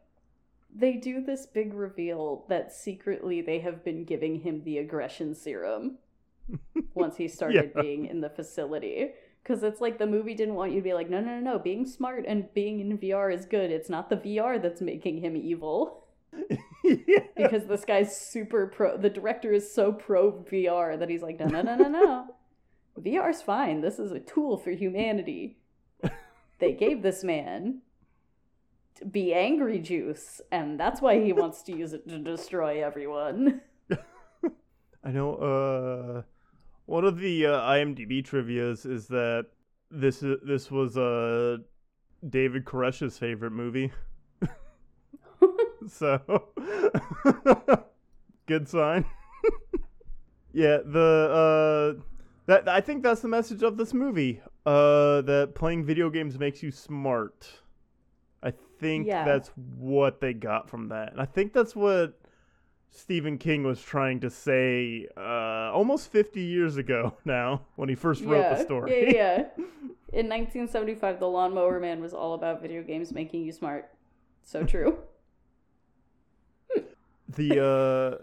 [0.73, 5.97] they do this big reveal that secretly they have been giving him the aggression serum
[6.93, 7.81] once he started Yeah.
[7.81, 9.11] being in the facility.
[9.43, 11.59] Because it's like the movie didn't want you to be like, no, no, no, no,
[11.59, 13.71] being smart and being in VR is good.
[13.71, 16.05] It's not the VR that's making him evil.
[16.83, 17.23] yeah.
[17.35, 18.97] Because this guy's super pro.
[18.97, 22.35] The director is so pro VR that he's like, no, no, no, no, no.
[23.01, 23.81] VR's fine.
[23.81, 25.57] This is a tool for humanity.
[26.59, 27.81] They gave this man
[29.09, 33.61] be angry juice, and that's why he wants to use it to destroy everyone.
[35.03, 35.35] I know.
[35.35, 36.21] Uh,
[36.85, 39.47] one of the uh, IMDb trivia's is that
[39.89, 41.57] this is, this was uh,
[42.27, 43.91] David Koresh's favorite movie.
[45.87, 46.19] so
[48.45, 49.05] good sign.
[50.53, 52.01] yeah, the uh,
[52.45, 54.41] that I think that's the message of this movie.
[54.65, 57.60] Uh, that playing video games makes you smart.
[58.81, 59.25] I think Yeah.
[59.25, 62.19] that's what they got from that, and I think that's what
[62.89, 68.23] Stephen King was trying to say uh, almost 50 years ago now when he first
[68.23, 69.03] wrote yeah, the story.
[69.03, 69.37] Yeah, yeah.
[70.13, 73.89] In 1975, The Lawnmower Man was all about video games making you smart.
[74.43, 74.97] So true.
[77.29, 77.63] the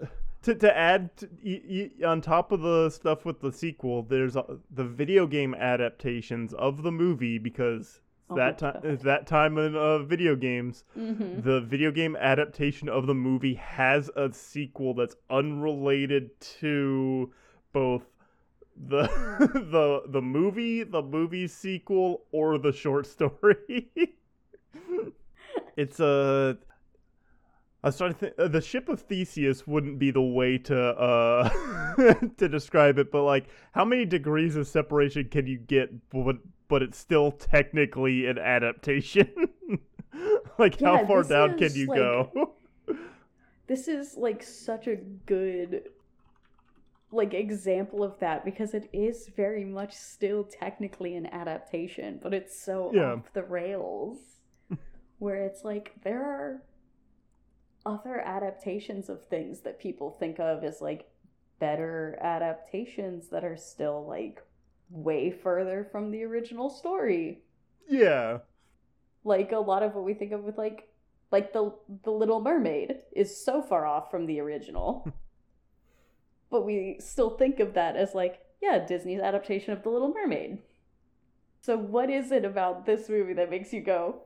[0.02, 0.06] uh
[0.42, 1.62] to to add to, y-
[2.00, 6.52] y- on top of the stuff with the sequel there's uh, the video game adaptations
[6.54, 8.00] of the movie because
[8.30, 9.00] Oh that time God.
[9.00, 14.10] that time in uh, video games hmm the video game adaptation of the movie has
[14.16, 17.32] a sequel that's unrelated to
[17.72, 18.02] both
[18.76, 19.02] the
[19.72, 23.90] the the movie the movie sequel or the short story
[25.76, 26.58] it's a
[27.84, 28.34] I started think.
[28.38, 31.48] Uh, the ship of Theseus wouldn't be the way to uh
[32.36, 36.32] to describe it, but like, how many degrees of separation can you get b-
[36.68, 39.28] but it's still technically an adaptation.
[40.58, 42.52] like Yeah, how far down can you like- go?
[43.66, 44.96] this is like such a
[45.26, 45.82] good
[47.10, 52.58] like example of that because it is very much still technically an adaptation but it's
[52.60, 53.14] so Yeah.
[53.14, 54.18] off the rails
[55.18, 56.62] where it's like there are
[57.86, 61.08] other adaptations of things that people think of as like
[61.58, 64.42] better adaptations that are still like
[64.90, 67.42] way further from the original story.
[67.88, 68.38] Yeah.
[69.24, 70.88] like a lot of what we think of with like
[71.30, 71.72] like the
[72.04, 75.12] the little mermaid is so far off from the original.
[76.50, 80.58] But we still think of that as like yeah disney's adaptation of the little mermaid.
[81.60, 84.22] So what is it about this movie that makes you go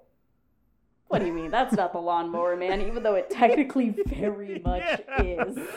[1.09, 1.51] what do you mean?
[1.51, 4.83] That's not the lawnmower man even though it technically very much
[5.19, 5.45] Yeah.
[5.47, 5.59] is.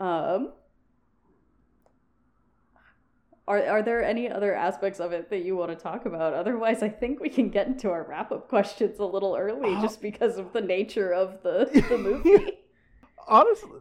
[0.00, 0.52] Um
[3.48, 6.34] are, are there any other aspects of it that you want to talk about?
[6.34, 9.82] Otherwise, I think we can get into our wrap up questions a little early Uh,
[9.82, 12.58] just because of the nature of the, the movie.
[13.26, 13.80] Honestly,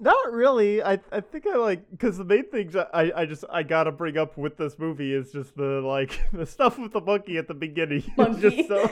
[0.00, 0.82] not really.
[0.82, 4.18] I I think I like because the main things I I just I gotta bring
[4.18, 7.54] up with this movie is just the like the stuff with the monkey at the
[7.54, 8.02] beginning.
[8.16, 8.40] Monkey.
[8.40, 8.90] just so,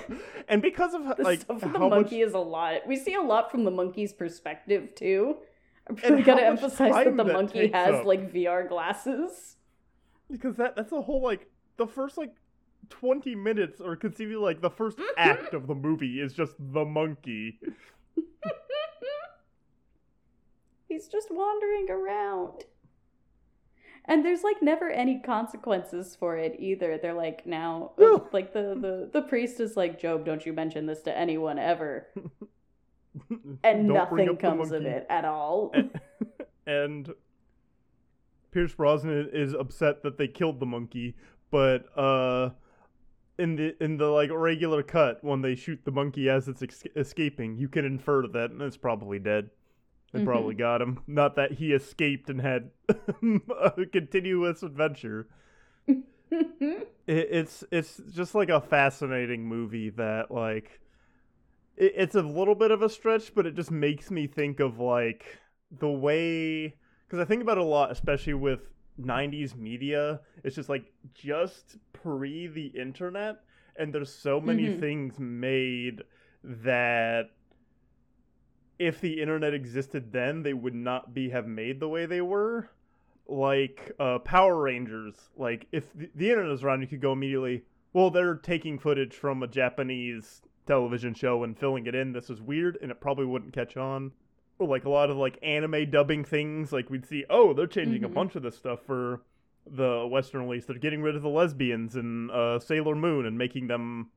[0.49, 2.87] and because of the like stuff with the how much monkey is a lot.
[2.87, 5.39] We see a lot from the monkey's perspective, too.
[6.05, 8.05] I'm really gotta emphasize that the that monkey has up.
[8.07, 9.57] like VR glasses.
[10.30, 12.32] because that that's a whole like the first like
[12.91, 17.59] 20 minutes or conceivably like the first act of the movie is just the monkey
[20.88, 22.64] He's just wandering around.
[24.07, 26.99] And there's like never any consequences for it either.
[26.99, 28.28] They're like now No.
[28.32, 32.09] like the, the the priest is like, Jobe, don't you mention this to anyone ever.
[33.64, 35.72] And nothing comes of it at all.
[35.74, 35.90] and,
[36.66, 37.14] and
[38.52, 41.16] Pierce Brosnan is upset that they killed the monkey,
[41.50, 42.50] but uh
[43.38, 46.84] in the in the like regular cut when they shoot the monkey as it's ex-
[46.94, 49.50] escaping, you can infer that it's probably dead.
[50.12, 51.00] They probably got him.
[51.06, 55.28] Not that he escaped and had a continuous adventure.
[55.86, 60.80] it, it's it's just like a fascinating movie that like
[61.81, 64.78] it, it's a little bit of a stretch but it just makes me think of
[64.78, 65.24] like
[65.81, 66.76] the way
[67.07, 68.61] because i think about it a lot especially with
[68.99, 73.37] 90s media it's just like just pre the internet
[73.76, 74.78] and there's so many Mhm.
[74.78, 76.03] things made
[76.43, 77.31] that
[78.78, 82.68] if the internet existed then they would not be have made the way they were
[83.26, 85.14] like uh, Power Rangers.
[85.37, 87.62] Like if the, the internet is around, you could go immediately.
[87.93, 92.12] Well, they're taking footage from a Japanese television show and filling it in.
[92.12, 94.12] This is weird, and it probably wouldn't catch on.
[94.58, 98.02] Or like a lot of like anime dubbing things, like we'd see, oh, they're changing
[98.02, 98.06] Mhm.
[98.06, 99.22] a bunch of this stuff for
[99.66, 100.66] the Western release.
[100.66, 104.10] They're getting rid of the lesbians in uh, Sailor Moon and making them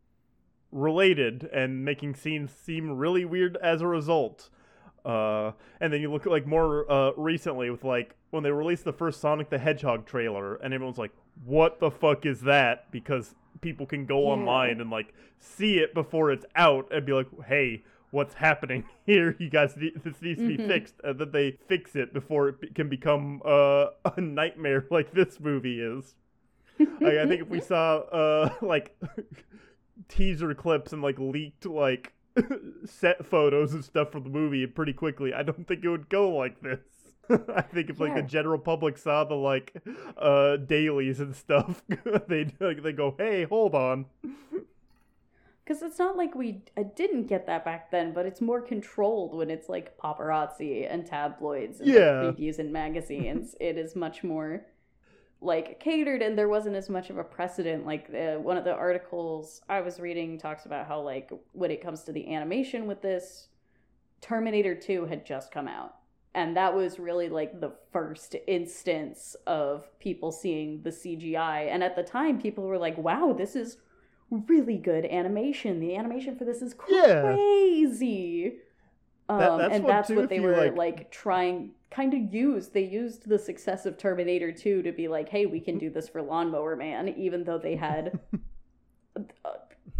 [0.72, 4.50] related and making scenes seem really weird as a result.
[5.06, 5.52] Uh,
[5.82, 8.94] and then you look at like more uh, recently with like when they released the
[8.94, 11.12] first Sonic the Hedgehog trailer, and everyone's like,
[11.46, 14.34] "What the fuck is that?" Because people can go Yeah.
[14.34, 19.36] online and like see it before it's out and be like, "Hey, what's happening here?
[19.40, 20.68] You guys, this needs to be Mhm.
[20.68, 25.40] fixed." And then they fix it before it can become uh, a nightmare like this
[25.40, 26.16] movie is.
[26.80, 28.98] Like, I think if we saw uh, like
[30.10, 32.14] teaser clips and like leaked like
[32.86, 36.30] set photos and stuff from the movie pretty quickly, I don't think it would go
[36.36, 36.80] like this.
[37.56, 39.74] I think if like the general public saw the like
[40.18, 41.82] uh dailies and stuff,
[42.28, 44.06] they like they go, "Hey, hold on."
[45.66, 49.34] Because it's not like we I didn't get that back then, but it's more controlled
[49.34, 52.22] when it's like paparazzi and tabloids and like, Yeah.
[52.34, 53.56] previews and magazines.
[53.62, 54.66] it is much more
[55.40, 57.86] like catered, and there wasn't as much of a precedent.
[57.86, 61.82] Like uh, one of the articles I was reading talks about how like when it
[61.82, 63.48] comes to the animation with this,
[64.20, 65.96] Terminator Two had just come out.
[66.36, 71.68] And that was really like the first instance of people seeing the CGI.
[71.72, 73.78] And at the time, people were like, wow, this is
[74.32, 75.80] really good animation.
[75.80, 77.22] The animation for this is Yeah.
[77.36, 78.58] crazy.
[79.30, 82.74] Um, That- that's and what, that's what they were like- like, trying, kind of used.
[82.74, 86.10] They used the success of Terminator 2 to be like, hey, we can do this
[86.10, 88.20] for Lawnmower Man, even though they had
[89.16, 89.22] a,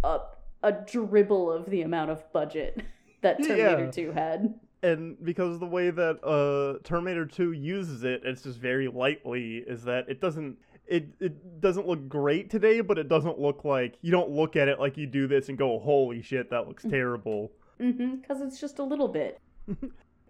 [0.02, 0.20] a,
[0.64, 2.82] a dribble of the amount of budget
[3.22, 3.90] that Terminator Yeah.
[3.92, 4.54] 2 had.
[4.84, 9.84] And because the way that uh Terminator 2 uses it, it's just very lightly is
[9.84, 14.12] that it doesn't it it doesn't look great today, but it doesn't look like you
[14.12, 17.50] don't look at it like you do this and go, "Holy shit, that looks terrible."
[17.80, 19.40] Mm-hmm, because it's just a little bit.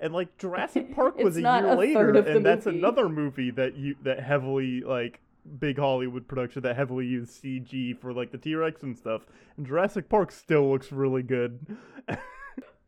[0.00, 2.78] And like Jurassic Park was a year a later, and that's movie.
[2.78, 5.20] another movie that you that heavily like
[5.58, 9.22] big Hollywood production that heavily used CG for like the T Rex and stuff.
[9.56, 11.76] And Jurassic Park still looks really good.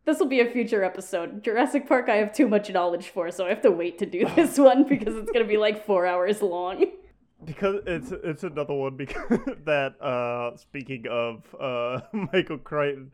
[0.06, 1.42] This will be a future episode.
[1.42, 4.24] Jurassic Park, I have too much knowledge for, so I have to wait to do
[4.36, 6.86] this one because it's gonna be like four hours long.
[7.44, 12.00] because it's it's another one because that uh speaking of uh
[12.32, 13.10] Michael Crichton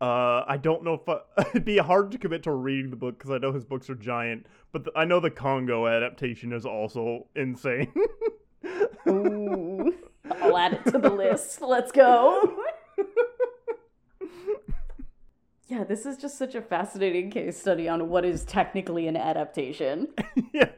[0.00, 1.20] uh I don't know if I,
[1.50, 3.94] it'd be hard to commit to reading the book because I know his books are
[3.94, 7.92] giant but the, I know the Congo adaptation is also insane.
[9.08, 9.94] Ooh,
[10.42, 11.60] I'll add it to the list.
[11.62, 12.56] Let's go.
[15.68, 20.08] Yeah, this is just such a fascinating case study on what is technically an adaptation.
[20.52, 20.70] yeah,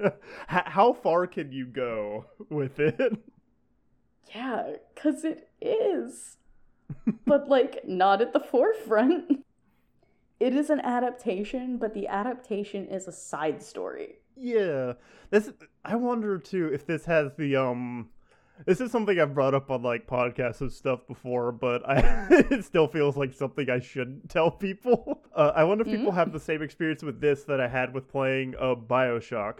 [0.51, 3.01] H- how far can you go with it?
[4.35, 6.37] Yeah, cuz it is.
[7.27, 9.45] but like not at the forefront.
[10.41, 14.17] It is an adaptation, but the adaptation is a side story.
[14.37, 14.95] Yeah,
[15.31, 15.53] this.
[15.85, 18.11] I wonder too if this has the um.
[18.67, 22.65] This is something I've brought up on like podcasts and stuff before, but I it
[22.65, 25.21] still feels like something I shouldn't tell people.
[25.35, 28.07] Uh, I wonder if people have the same experience with this that I had with
[28.09, 29.55] playing uh, Bioshock,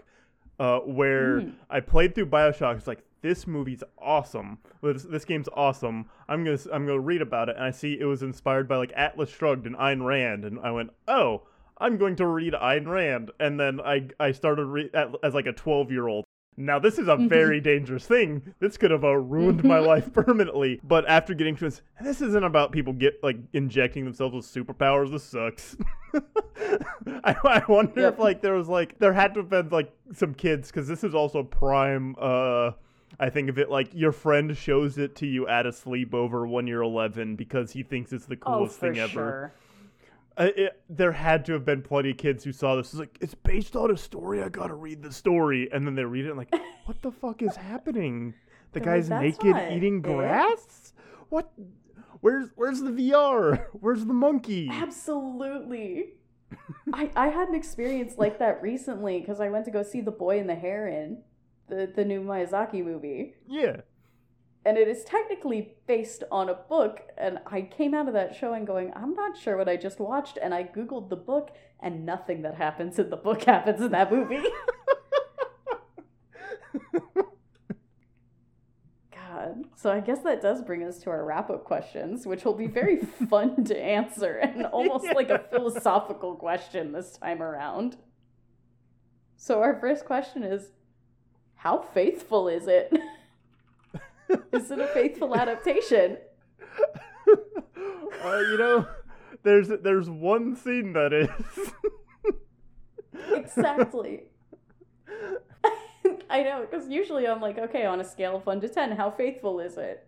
[0.57, 1.53] uh, where Mm.
[1.69, 2.77] I played through Bioshock.
[2.77, 4.59] It's like this movie's awesome.
[4.81, 6.05] This, this game's awesome.
[6.29, 8.93] I'm gonna I'm gonna read about it, and I see it was inspired by like
[8.95, 11.41] Atlas Shrugged and Ayn Rand, and I went, oh,
[11.77, 15.45] I'm going to read Ayn Rand, and then I I started re- at, as like
[15.47, 16.23] a 12 year old.
[16.57, 18.53] Now this is a very dangerous thing.
[18.59, 20.79] This could have uh, ruined my life permanently.
[20.83, 25.11] But after getting to this, this isn't about people get like injecting themselves with superpowers.
[25.11, 25.75] This sucks.
[27.23, 28.13] I, I wonder Yep.
[28.13, 31.03] if like there was like there had to have been like some kids because this
[31.03, 32.15] is also prime.
[32.19, 32.71] uh
[33.19, 36.67] I think of it like your friend shows it to you at a sleepover when
[36.67, 39.09] you're 11 because he thinks it's the Oh, coolest for thing ever.
[39.11, 39.53] sure.
[40.37, 42.87] Uh, it, there had to have been plenty of kids who saw this.
[42.87, 44.43] It's like it's based on a story.
[44.43, 46.53] I gotta read the story, and then they read it and like,
[46.85, 48.33] what the fuck is happening?
[48.73, 50.93] The They're guy's "That's naked eating it." grass.
[51.29, 51.51] What?
[52.19, 53.65] Where's Where's the VR?
[53.79, 54.69] Where's the monkey?
[54.71, 56.13] Absolutely.
[56.93, 60.11] I, I had an experience like that recently because I went to go see The
[60.11, 61.23] Boy and the Heron,
[61.67, 63.35] the, the new Miyazaki movie.
[63.47, 63.81] Yeah.
[64.65, 67.01] And it is technically based on a book.
[67.17, 70.39] And I came out of that showing going, I'm not sure what I just watched.
[70.41, 74.11] And I Googled the book, and nothing that happens in the book happens in that
[74.11, 74.43] movie.
[79.35, 79.65] God.
[79.75, 82.67] So I guess that does bring us to our wrap up questions, which will be
[82.67, 82.97] very
[83.29, 87.97] fun to answer and almost like a philosophical question this time around.
[89.37, 90.71] So our first question is
[91.55, 92.93] How faithful is it?
[94.51, 96.17] is it a faithful adaptation?
[97.27, 98.87] uh, you know,
[99.43, 101.29] there's there's one scene that is.
[103.31, 104.23] Exactly.
[106.29, 109.11] I know, because usually I'm like, okay, on a scale of 1 to 10, how
[109.11, 110.05] faithful is it?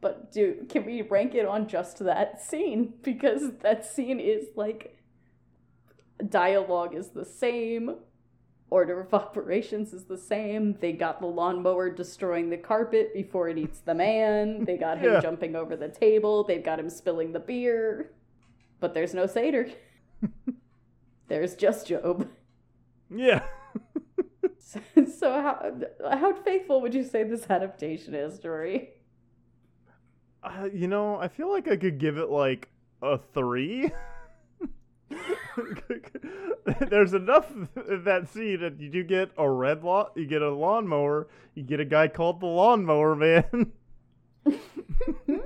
[0.00, 2.92] But do can we rank it on just that scene?
[3.02, 4.98] Because that scene is like
[6.28, 7.96] dialogue is the same,
[8.74, 10.76] order of operations is the same.
[10.80, 14.64] They got the lawnmower destroying the carpet before it eats the man.
[14.64, 15.20] They got him Yeah.
[15.20, 16.42] jumping over the table.
[16.44, 18.10] They've got him spilling the beer.
[18.80, 19.70] But there's no satyr.
[21.28, 22.28] there's just Jobe.
[23.10, 23.42] yeah.
[25.20, 25.54] So how
[26.18, 28.88] how faithful would you say this adaptation is, Jory?
[30.42, 32.68] Uh, you know, I feel like I could give it like
[33.00, 33.92] a three.
[36.88, 37.50] There's enough
[37.88, 41.62] in that scene that you do get a red lawn, you get a lawnmower, you
[41.62, 43.72] get a guy called the lawnmower man.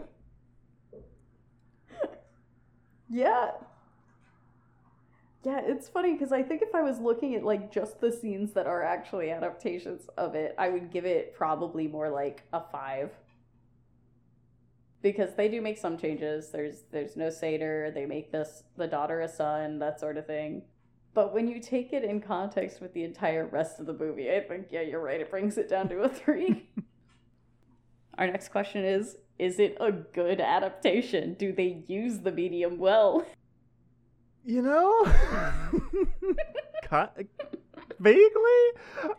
[3.09, 3.53] Yeah.
[5.45, 8.53] Yeah, it's funny because I think if I was looking at like just the scenes
[8.53, 13.11] that are actually adaptations of it, I would give it probably more like a five.
[15.01, 16.51] Because they do make some changes.
[16.51, 17.91] There's there's no satyr.
[17.91, 20.63] They make this the daughter a son, that sort of thing.
[21.15, 24.41] But when you take it in context with the entire rest of the movie, I
[24.41, 25.21] think yeah, you're right.
[25.21, 26.69] It brings it down to a three.
[28.19, 31.35] Our next question is Is it a good adaptation?
[31.35, 33.25] Do they use the medium well?
[34.45, 35.05] You know,
[36.89, 37.27] Ki-
[38.01, 38.63] vaguely,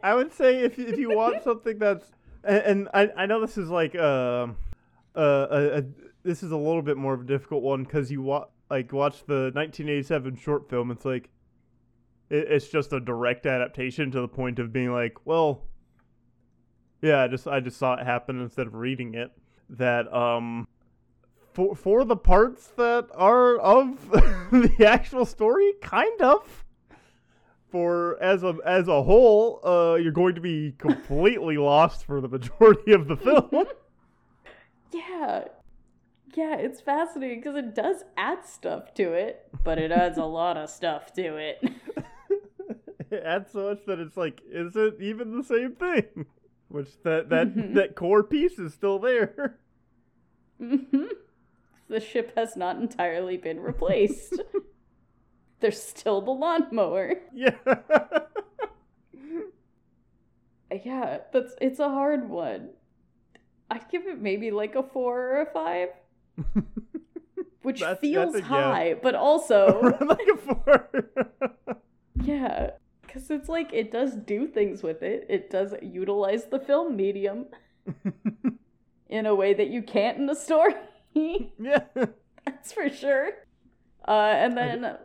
[0.01, 2.11] I would say if if you want something that's
[2.43, 4.68] and, and I I know this is like um uh,
[5.15, 5.83] a, a
[6.23, 9.25] this is a little bit more of a difficult one because you wa- like watch
[9.25, 10.91] the 1987 short film.
[10.91, 11.29] It's like
[12.29, 15.63] it, it's just a direct adaptation to the point of being like, well,
[17.01, 19.31] yeah, I just I just saw it happen instead of reading it.
[19.69, 20.67] That um
[21.53, 24.09] for for the parts that are of
[24.51, 26.65] the actual story, kind of.
[27.71, 32.27] for as a as a whole, uh, you're going to be completely lost for the
[32.27, 33.65] majority of the film.
[34.91, 35.45] Yeah.
[36.35, 40.57] Yeah, it's fascinating because it does add stuff to it, but it adds a lot
[40.57, 41.59] of stuff to it.
[43.11, 46.25] it adds so much that it's like, is it even the same thing?
[46.67, 49.57] Which that that that core piece is still there.
[50.59, 51.05] hmm
[51.87, 54.39] The ship has not entirely been replaced.
[55.61, 57.15] There's still the lawnmower.
[57.33, 57.55] Yeah.
[60.83, 62.69] Yeah, that's it's a hard one.
[63.71, 65.89] I'd give it maybe like a four or a five,
[67.61, 70.89] which That's- feels that's high, but also like a four.
[72.23, 75.25] yeah, because it's like it does do things with it.
[75.29, 77.45] It does utilize the film medium
[79.09, 80.73] in a way that you can't in a story.
[81.13, 81.83] yeah.
[82.45, 83.31] That's for sure.
[84.07, 84.97] Uh, and then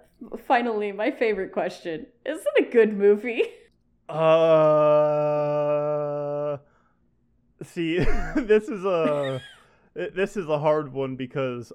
[0.47, 3.43] finally, my favorite question: Is it a good movie?
[4.09, 4.15] Uh,
[7.67, 7.99] see,
[8.37, 9.41] this is a
[9.95, 11.73] this is a hard one because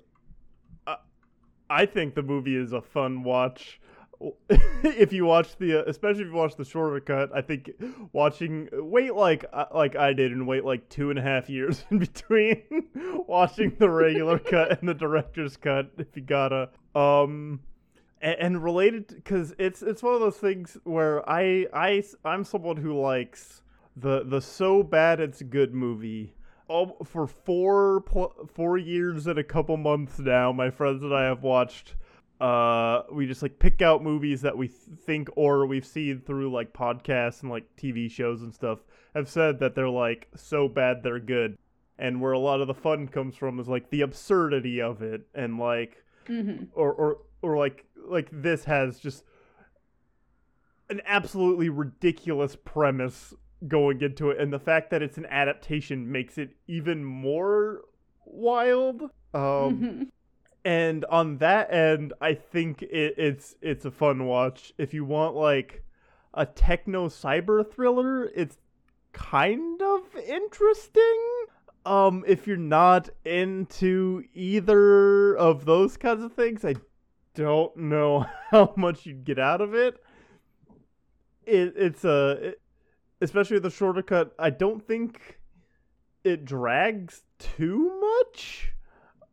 [0.85, 0.97] I,
[1.69, 3.79] I think the movie is a fun watch.
[4.83, 7.71] if you watch the, uh, especially if you watch the shorter cut, I think
[8.11, 11.85] watching wait like uh, like I did and wait like two and a half years
[11.91, 12.63] in between
[13.27, 15.91] watching the regular cut and the director's cut.
[15.97, 17.61] If you gotta, um,
[18.21, 22.75] and, and related because it's it's one of those things where I I I'm someone
[22.75, 23.61] who likes
[23.99, 26.33] the the so bad it's good movie.
[26.69, 28.03] Oh, for four
[28.53, 31.95] four years and a couple months now, my friends and I have watched.
[32.39, 36.49] Uh, we just like pick out movies that we th- think or we've seen through
[36.51, 38.79] like podcasts and like TV shows and stuff.
[39.13, 41.57] Have said that they're like so bad they're good,
[41.97, 45.27] and where a lot of the fun comes from is like the absurdity of it
[45.33, 46.65] and like Mm-hmm.
[46.75, 49.23] or or or like like this has just
[50.89, 53.33] an absolutely ridiculous premise
[53.67, 57.81] going into it and the fact that it's an adaptation makes it even more
[58.25, 59.03] wild.
[59.33, 60.03] Um Mm-hmm.
[60.65, 64.73] and on that end i think it, it's it's a fun watch.
[64.77, 65.83] If you want like
[66.33, 68.57] a techno cyber thriller it's
[69.13, 71.25] kind of interesting.
[71.85, 76.75] Um if you're not into either of those kinds of things i
[77.35, 79.95] don't know how much you'd get out of it.
[81.45, 82.61] It it's a it,
[83.21, 85.39] especially with the shorter cut i don't think
[86.23, 88.73] it drags too much.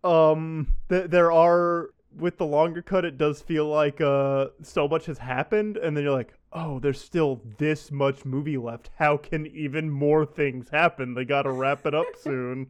[0.04, 5.06] Um th- there are with the longer cut it does feel like uh so much
[5.06, 8.90] has happened and then you're like oh there's still this much movie left.
[8.98, 11.14] How can even more things happen?
[11.14, 12.68] They gotta wrap it up soon.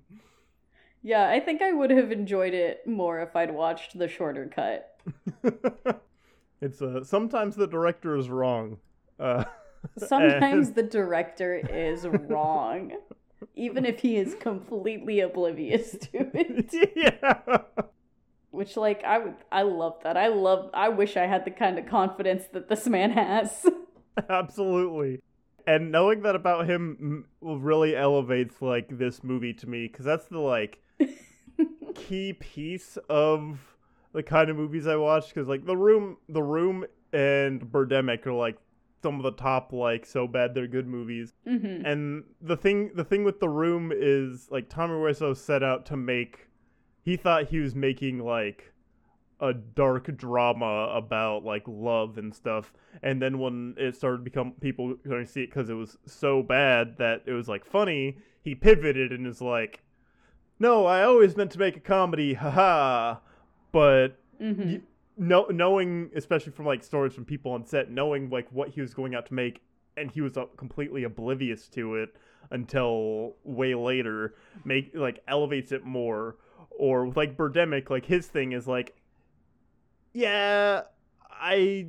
[1.03, 4.99] Yeah, I think I would have enjoyed it more if I'd watched the shorter cut.
[6.63, 8.79] it's uh sometimes the director is wrong.
[9.21, 9.45] Uh
[9.99, 12.93] Sometimes and- the director is wrong,
[13.55, 16.75] even if he is completely oblivious to it.
[16.97, 17.59] yeah
[18.51, 20.17] Which, like, I would, I love that.
[20.17, 20.71] I love.
[20.73, 23.67] I wish I had the kind of confidence that this man has.
[24.31, 25.21] Absolutely.
[25.67, 30.39] And knowing that about him really elevates like this movie to me because that's the
[30.39, 30.81] like
[31.95, 33.59] key piece of
[34.13, 38.33] the kind of movies I watch because like the room, the room, and Birdemic are
[38.33, 38.57] like
[39.07, 41.33] some of the top like so bad they're good movies.
[41.45, 45.87] hmm And the thing, the thing with the room is like Tommy Wiseau set out
[45.87, 46.49] to make.
[47.03, 48.73] He thought he was making like
[49.41, 54.53] a dark drama about like love and stuff and then when it started to become
[54.61, 58.17] people starting to see it because it was so bad that it was like funny
[58.43, 59.83] he pivoted and is like
[60.59, 63.17] no i always meant to make a comedy haha
[63.73, 64.81] but hmm y-
[65.17, 68.95] no, knowing especially from like stories from people on set knowing like what he was
[68.95, 69.63] going out to make
[69.97, 72.15] and he was uh, completely oblivious to it
[72.51, 76.37] until way later make like elevates it more.
[76.79, 78.95] Or like Birdemic like his thing is like
[80.13, 80.83] yeah
[81.31, 81.89] I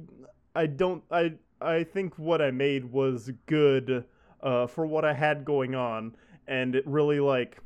[0.56, 4.06] I don't I I think what I made was good
[4.42, 6.16] uh for what I had going on.
[6.48, 7.62] And it really like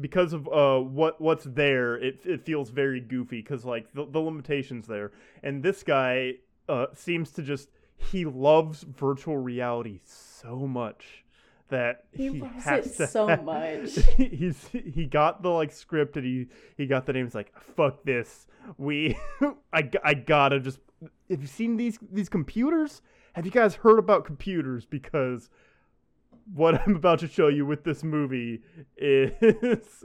[0.00, 4.18] because of uh what what's there it it feels very goofy cuz like the, the
[4.20, 5.12] limitations there.
[5.42, 6.34] And this guy
[6.68, 11.24] uh seems to just he loves virtual reality so much
[11.68, 13.94] that He he, loves has it to so have- much.
[14.16, 18.46] he's he got the like script and he he got the names like fuck this.
[18.78, 19.16] We
[19.72, 20.80] I I gotta just
[21.30, 23.00] have you seen these these computers?
[23.34, 24.86] Have you guys heard about computers?
[24.86, 25.50] Because
[26.52, 28.62] what i'm about to show you with this movie
[28.96, 30.04] is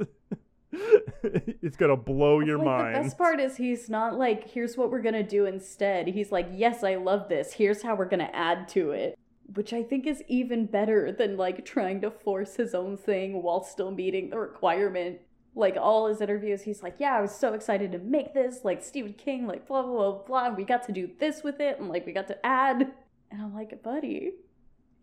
[1.24, 2.96] it's gonna blow oh, your like, mind.
[2.96, 6.08] The best part is he's not like, here's what we're gonna do instead.
[6.08, 7.54] He's like, yes, I love this.
[7.54, 9.18] Here's how we're gonna add to it.
[9.56, 13.64] Which I think is even better than like trying to force his own thing while
[13.64, 15.20] still meeting the requirement.
[15.56, 18.84] Like all his interviews, he's like, Yeah, I was so excited to make this, like
[18.84, 20.56] Stephen King, like blah blah blah blah.
[20.56, 22.92] We got to do this with it, and like we got to add.
[23.32, 24.34] And I'm like, buddy,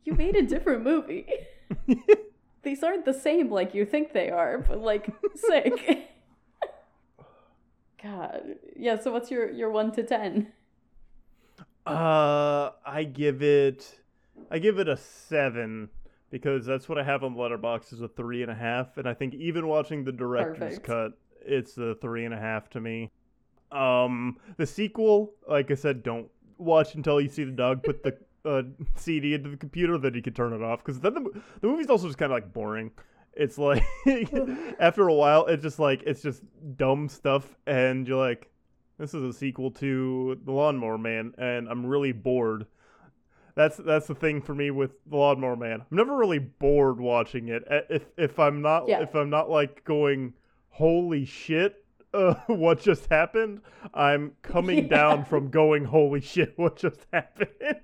[0.06, 1.26] you made a different movie.
[2.62, 6.10] These aren't the same like you think they are, but like sick.
[8.02, 8.56] God.
[8.76, 10.52] Yeah, so what's your your 1 to 10?
[11.86, 14.00] Uh, I give it,
[14.50, 15.88] I give it a seven
[16.30, 19.14] because that's what I have on Letterboxd is a three and a half, and I
[19.14, 20.86] think even watching the director's Perfect.
[20.86, 23.12] cut, it's a three and a half to me.
[23.70, 26.28] Um, the sequel, like I said, don't
[26.58, 28.16] watch until you see the dog put the
[28.46, 28.62] uh,
[28.94, 31.88] CD into the computer, then you can turn it off because then the the movie's
[31.90, 32.90] also just kind of like boring.
[33.34, 33.84] It's like
[34.80, 36.42] after a while, it's just like it's just
[36.76, 38.48] dumb stuff, and you're like,
[38.98, 42.66] this is a sequel to The Lawnmower Man, and I'm really bored.
[43.54, 45.80] That's that's the thing for me with The Lawnmower Man.
[45.80, 47.62] I'm never really bored watching it.
[47.90, 49.02] If if I'm not Yeah.
[49.02, 50.32] if I'm not like going,
[50.70, 51.84] holy shit,
[52.14, 53.60] uh, what just happened?
[53.92, 54.96] I'm coming Yeah.
[54.96, 57.80] down from going, holy shit, what just happened?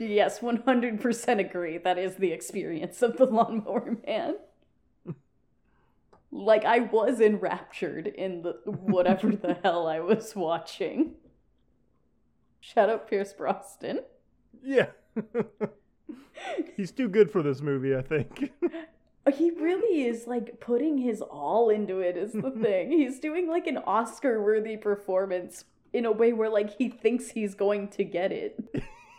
[0.00, 1.76] Yes, 100% agree.
[1.78, 4.36] That is the experience of the Lawnmower Man.
[6.32, 11.16] like, I was enraptured in the whatever the hell I was watching.
[12.60, 14.00] Shout out Pierce Brosnan.
[14.62, 14.86] yeah.
[16.76, 18.52] He's too good for this movie, I think.
[19.36, 22.90] He really is like putting his all into it, is the thing.
[22.90, 27.54] He's doing like an Oscar worthy performance in a way where like he thinks he's
[27.54, 28.58] going to get it.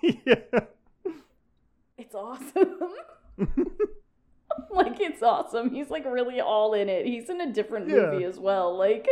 [0.01, 0.61] yeah.
[2.01, 2.79] It's awesome.
[4.71, 5.69] like it's awesome.
[5.73, 7.05] He's like really all in it.
[7.05, 8.07] He's in a different Yeah.
[8.11, 8.75] movie as well.
[8.77, 9.07] Like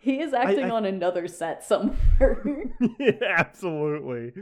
[0.00, 2.64] he is acting I- on another set somewhere.
[3.00, 4.32] yeah, absolutely.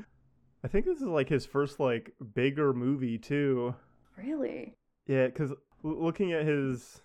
[0.62, 3.74] I think this is like his first like bigger movie too.
[4.16, 4.74] really?
[5.06, 5.52] Yeah, because
[5.84, 7.00] looking at his,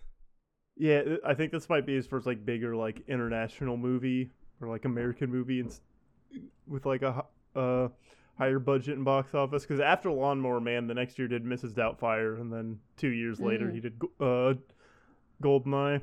[0.76, 4.86] yeah, I think this might be his first like bigger like international movie or like
[4.86, 5.72] American movie and
[6.68, 7.24] with like a
[7.55, 7.88] uh
[8.42, 9.62] higher budget and box office.
[9.62, 11.74] Because after Lawnmower Man, the next year did Mrs.
[11.74, 13.74] Doubtfire, and then two years later Mhm.
[13.74, 14.54] he did uh
[15.44, 16.02] Goldeneye.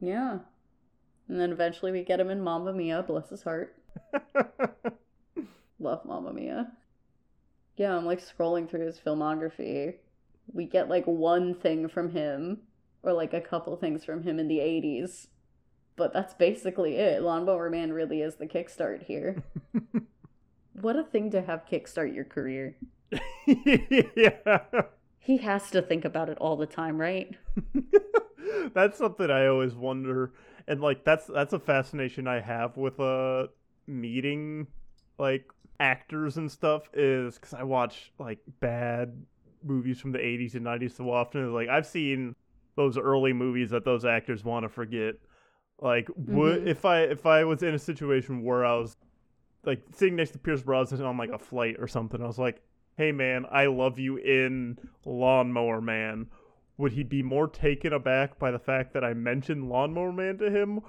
[0.00, 0.40] Yeah.
[1.28, 3.76] And then eventually we get him in Mamma Mia, bless his heart.
[5.78, 6.72] Love Mamma Mia.
[7.76, 9.94] Yeah, I'm like scrolling through his filmography.
[10.52, 12.62] We get like one thing from him,
[13.04, 15.28] or like a couple things from him in the 80s.
[15.94, 17.22] But that's basically it.
[17.22, 19.42] Lawnmower Man really is the kickstart here.
[20.82, 22.76] what a thing to have kickstart your career.
[23.46, 24.82] yeah.
[25.18, 27.36] He has to think about it all the time, right?
[28.74, 30.32] that's something I always wonder,
[30.66, 33.48] and like that's that's a fascination I have with uh
[33.86, 34.66] meeting
[35.18, 39.22] like actors and stuff is because I watch like bad
[39.62, 41.52] movies from the 80s and 90s so often.
[41.52, 42.34] Like I've seen
[42.76, 45.14] those early movies that those actors want to forget.
[45.80, 46.66] Like would Mhm.
[46.66, 48.96] if I if I was in a situation where I was
[49.64, 52.62] like sitting next to Pierce Brosnan on like a flight or something, I was like,
[52.96, 56.26] "Hey man, I love you in Lawnmower Man."
[56.78, 60.50] Would he be more taken aback by the fact that I mentioned Lawnmower Man to
[60.50, 60.80] him,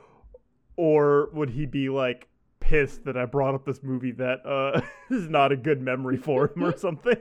[0.77, 2.29] or would he be like
[2.61, 4.81] pissed that I brought up this movie that uh
[5.13, 7.17] is not a good memory for him or something?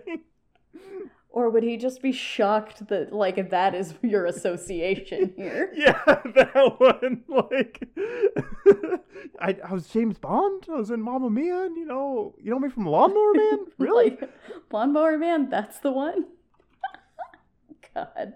[1.32, 5.70] Or would he just be shocked that, like, that is your association here?
[5.76, 7.22] yeah, that one.
[7.28, 7.88] Like,
[9.40, 10.66] I, I was James Bond.
[10.68, 13.58] I was in Mamma Mia, and you know, you know me from Lawnmower Man.
[13.78, 14.10] Really?
[14.10, 14.30] Like,
[14.72, 16.26] Lawnmower Man, that's the one?
[17.94, 18.34] God.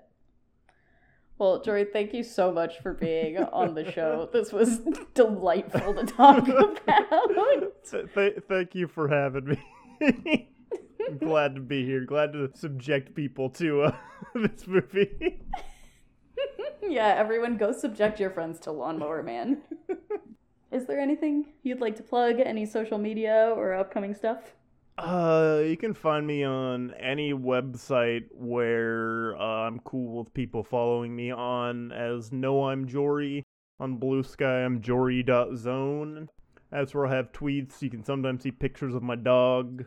[1.37, 4.29] Well, Jory, thank you so much for being on the show.
[4.33, 4.81] This was
[5.15, 6.81] delightful to talk about.
[7.91, 9.59] Th- th- thank you for having
[10.01, 10.49] me.
[11.19, 12.05] Glad to be here.
[12.05, 13.97] Glad to subject people to uh,
[14.35, 15.41] this movie.
[16.83, 19.63] yeah, everyone go subject your friends to Lawnmower Man.
[20.71, 22.41] Is there anything you'd like to plug?
[22.41, 24.55] Any social media or upcoming stuff?
[24.97, 31.15] Uh, you can find me on any website where uh, I'm cool with people following
[31.15, 33.45] me on as No I'm Jory.
[33.81, 36.29] On Bluesky, I'm Jory.zone.
[36.71, 37.83] That's where I have tweets.
[37.83, 39.85] You can sometimes see pictures of my dog.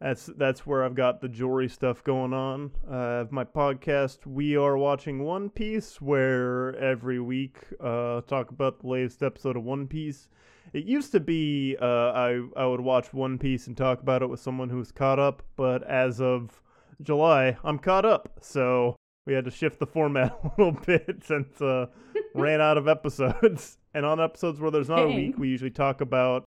[0.00, 2.70] That's that's where I've got the jewelry stuff going on.
[2.90, 8.50] Uh, I have my podcast, We Are Watching One Piece, where every week uh, talk
[8.50, 10.28] about the latest episode of One Piece.
[10.72, 14.30] It used to be uh, I I would watch One Piece and talk about it
[14.30, 16.62] with someone who's caught up, but as of
[17.02, 18.38] July, I'm caught up.
[18.40, 18.96] So
[19.26, 21.86] we had to shift the format a little bit since uh
[22.34, 23.76] ran out of episodes.
[23.92, 26.44] And on episodes where there's not a week, we usually talk about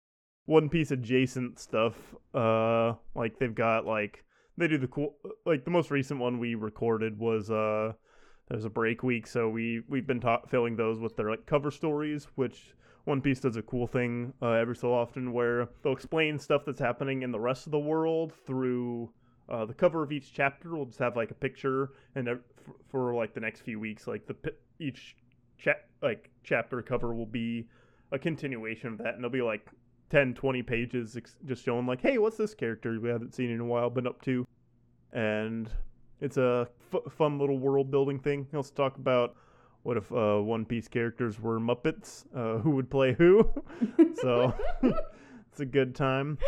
[0.51, 1.95] One Piece adjacent stuff.
[2.35, 4.25] Uh, like they've got like
[4.57, 5.15] they do the cool
[5.47, 7.93] like the most recent one we recorded was uh
[8.49, 11.71] there's a break week, so we we've been ta- filling those with their like cover
[11.71, 12.75] stories, which
[13.05, 16.81] One Piece does a cool thing uh, every so often where they'll explain stuff that's
[16.81, 19.09] happening in the rest of the world through
[19.49, 20.75] uh, the cover of each chapter.
[20.75, 24.09] We'll just have like a picture, and uh, for, for like the next few weeks,
[24.09, 24.35] like the
[24.81, 25.15] each
[25.59, 27.69] cha- like chapter cover will be
[28.11, 29.71] a continuation of that, and they'll be like
[30.11, 33.61] 10, 20 pages ex- just showing like, hey, what's this character we haven't seen in
[33.61, 34.47] a while been up to,
[35.13, 35.71] and
[36.21, 38.47] it's a f- fun little world building thing.
[38.51, 39.37] He'll also talk about
[39.83, 43.49] what if uh, One Piece characters were Muppets, uh, who would play who.
[44.21, 46.39] so it's a good time.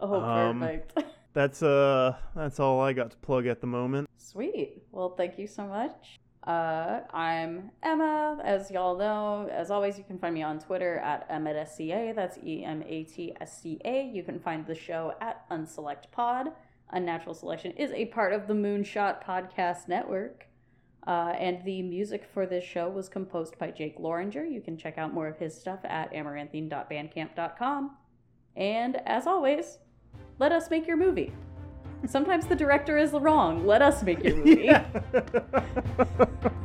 [0.00, 1.02] Oh, Um, perfect.
[1.34, 4.06] That's uh, that's all I got to plug at the moment.
[4.18, 4.82] Sweet.
[4.92, 6.20] Well, thank you so much.
[6.44, 8.40] Uh, I'm Emma.
[8.44, 12.14] As y'all know, as always, you can find me on Twitter at EmmaSCA.
[12.14, 14.10] That's E M A T S C A.
[14.12, 16.48] You can find the show at Unselect Pod.
[16.90, 20.46] Unnatural Selection is a part of the Moonshot Podcast Network.
[21.06, 24.44] Uh, and the music for this show was composed by Jake Loranger.
[24.44, 27.96] You can check out more of his stuff at amaranthine.bandcamp.com.
[28.56, 29.78] And as always,
[30.38, 31.32] let us make your movie.
[32.06, 33.66] Sometimes the director is wrong.
[33.66, 34.62] Let us make your movie.
[34.64, 34.84] Yeah.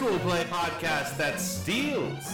[0.00, 2.30] actual play podcast that steals.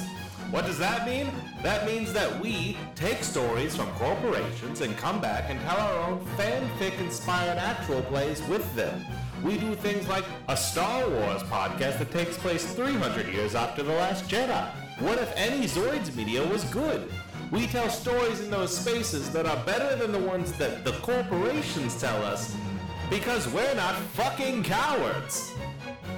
[0.51, 1.31] What does that mean?
[1.63, 6.27] That means that we take stories from corporations and come back and tell our own
[6.37, 9.03] fanfic inspired actual plays with them.
[9.43, 13.95] We do things like a Star Wars podcast that takes place 300 years after The
[13.95, 14.69] Last Jedi.
[14.99, 17.11] What if any Zoids media was good?
[17.51, 21.99] We tell stories in those spaces that are better than the ones that the corporations
[21.99, 22.55] tell us
[23.09, 25.55] because we're not fucking cowards.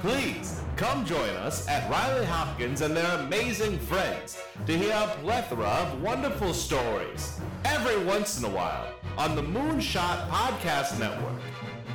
[0.01, 5.65] Please come join us at Riley Hopkins and their amazing friends to hear a plethora
[5.65, 11.41] of wonderful stories every once in a while on the Moonshot Podcast Network.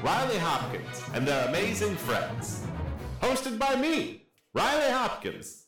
[0.03, 2.67] Riley Hopkins and their amazing friends.
[3.21, 5.62] Hosted by me, Riley Hopkins.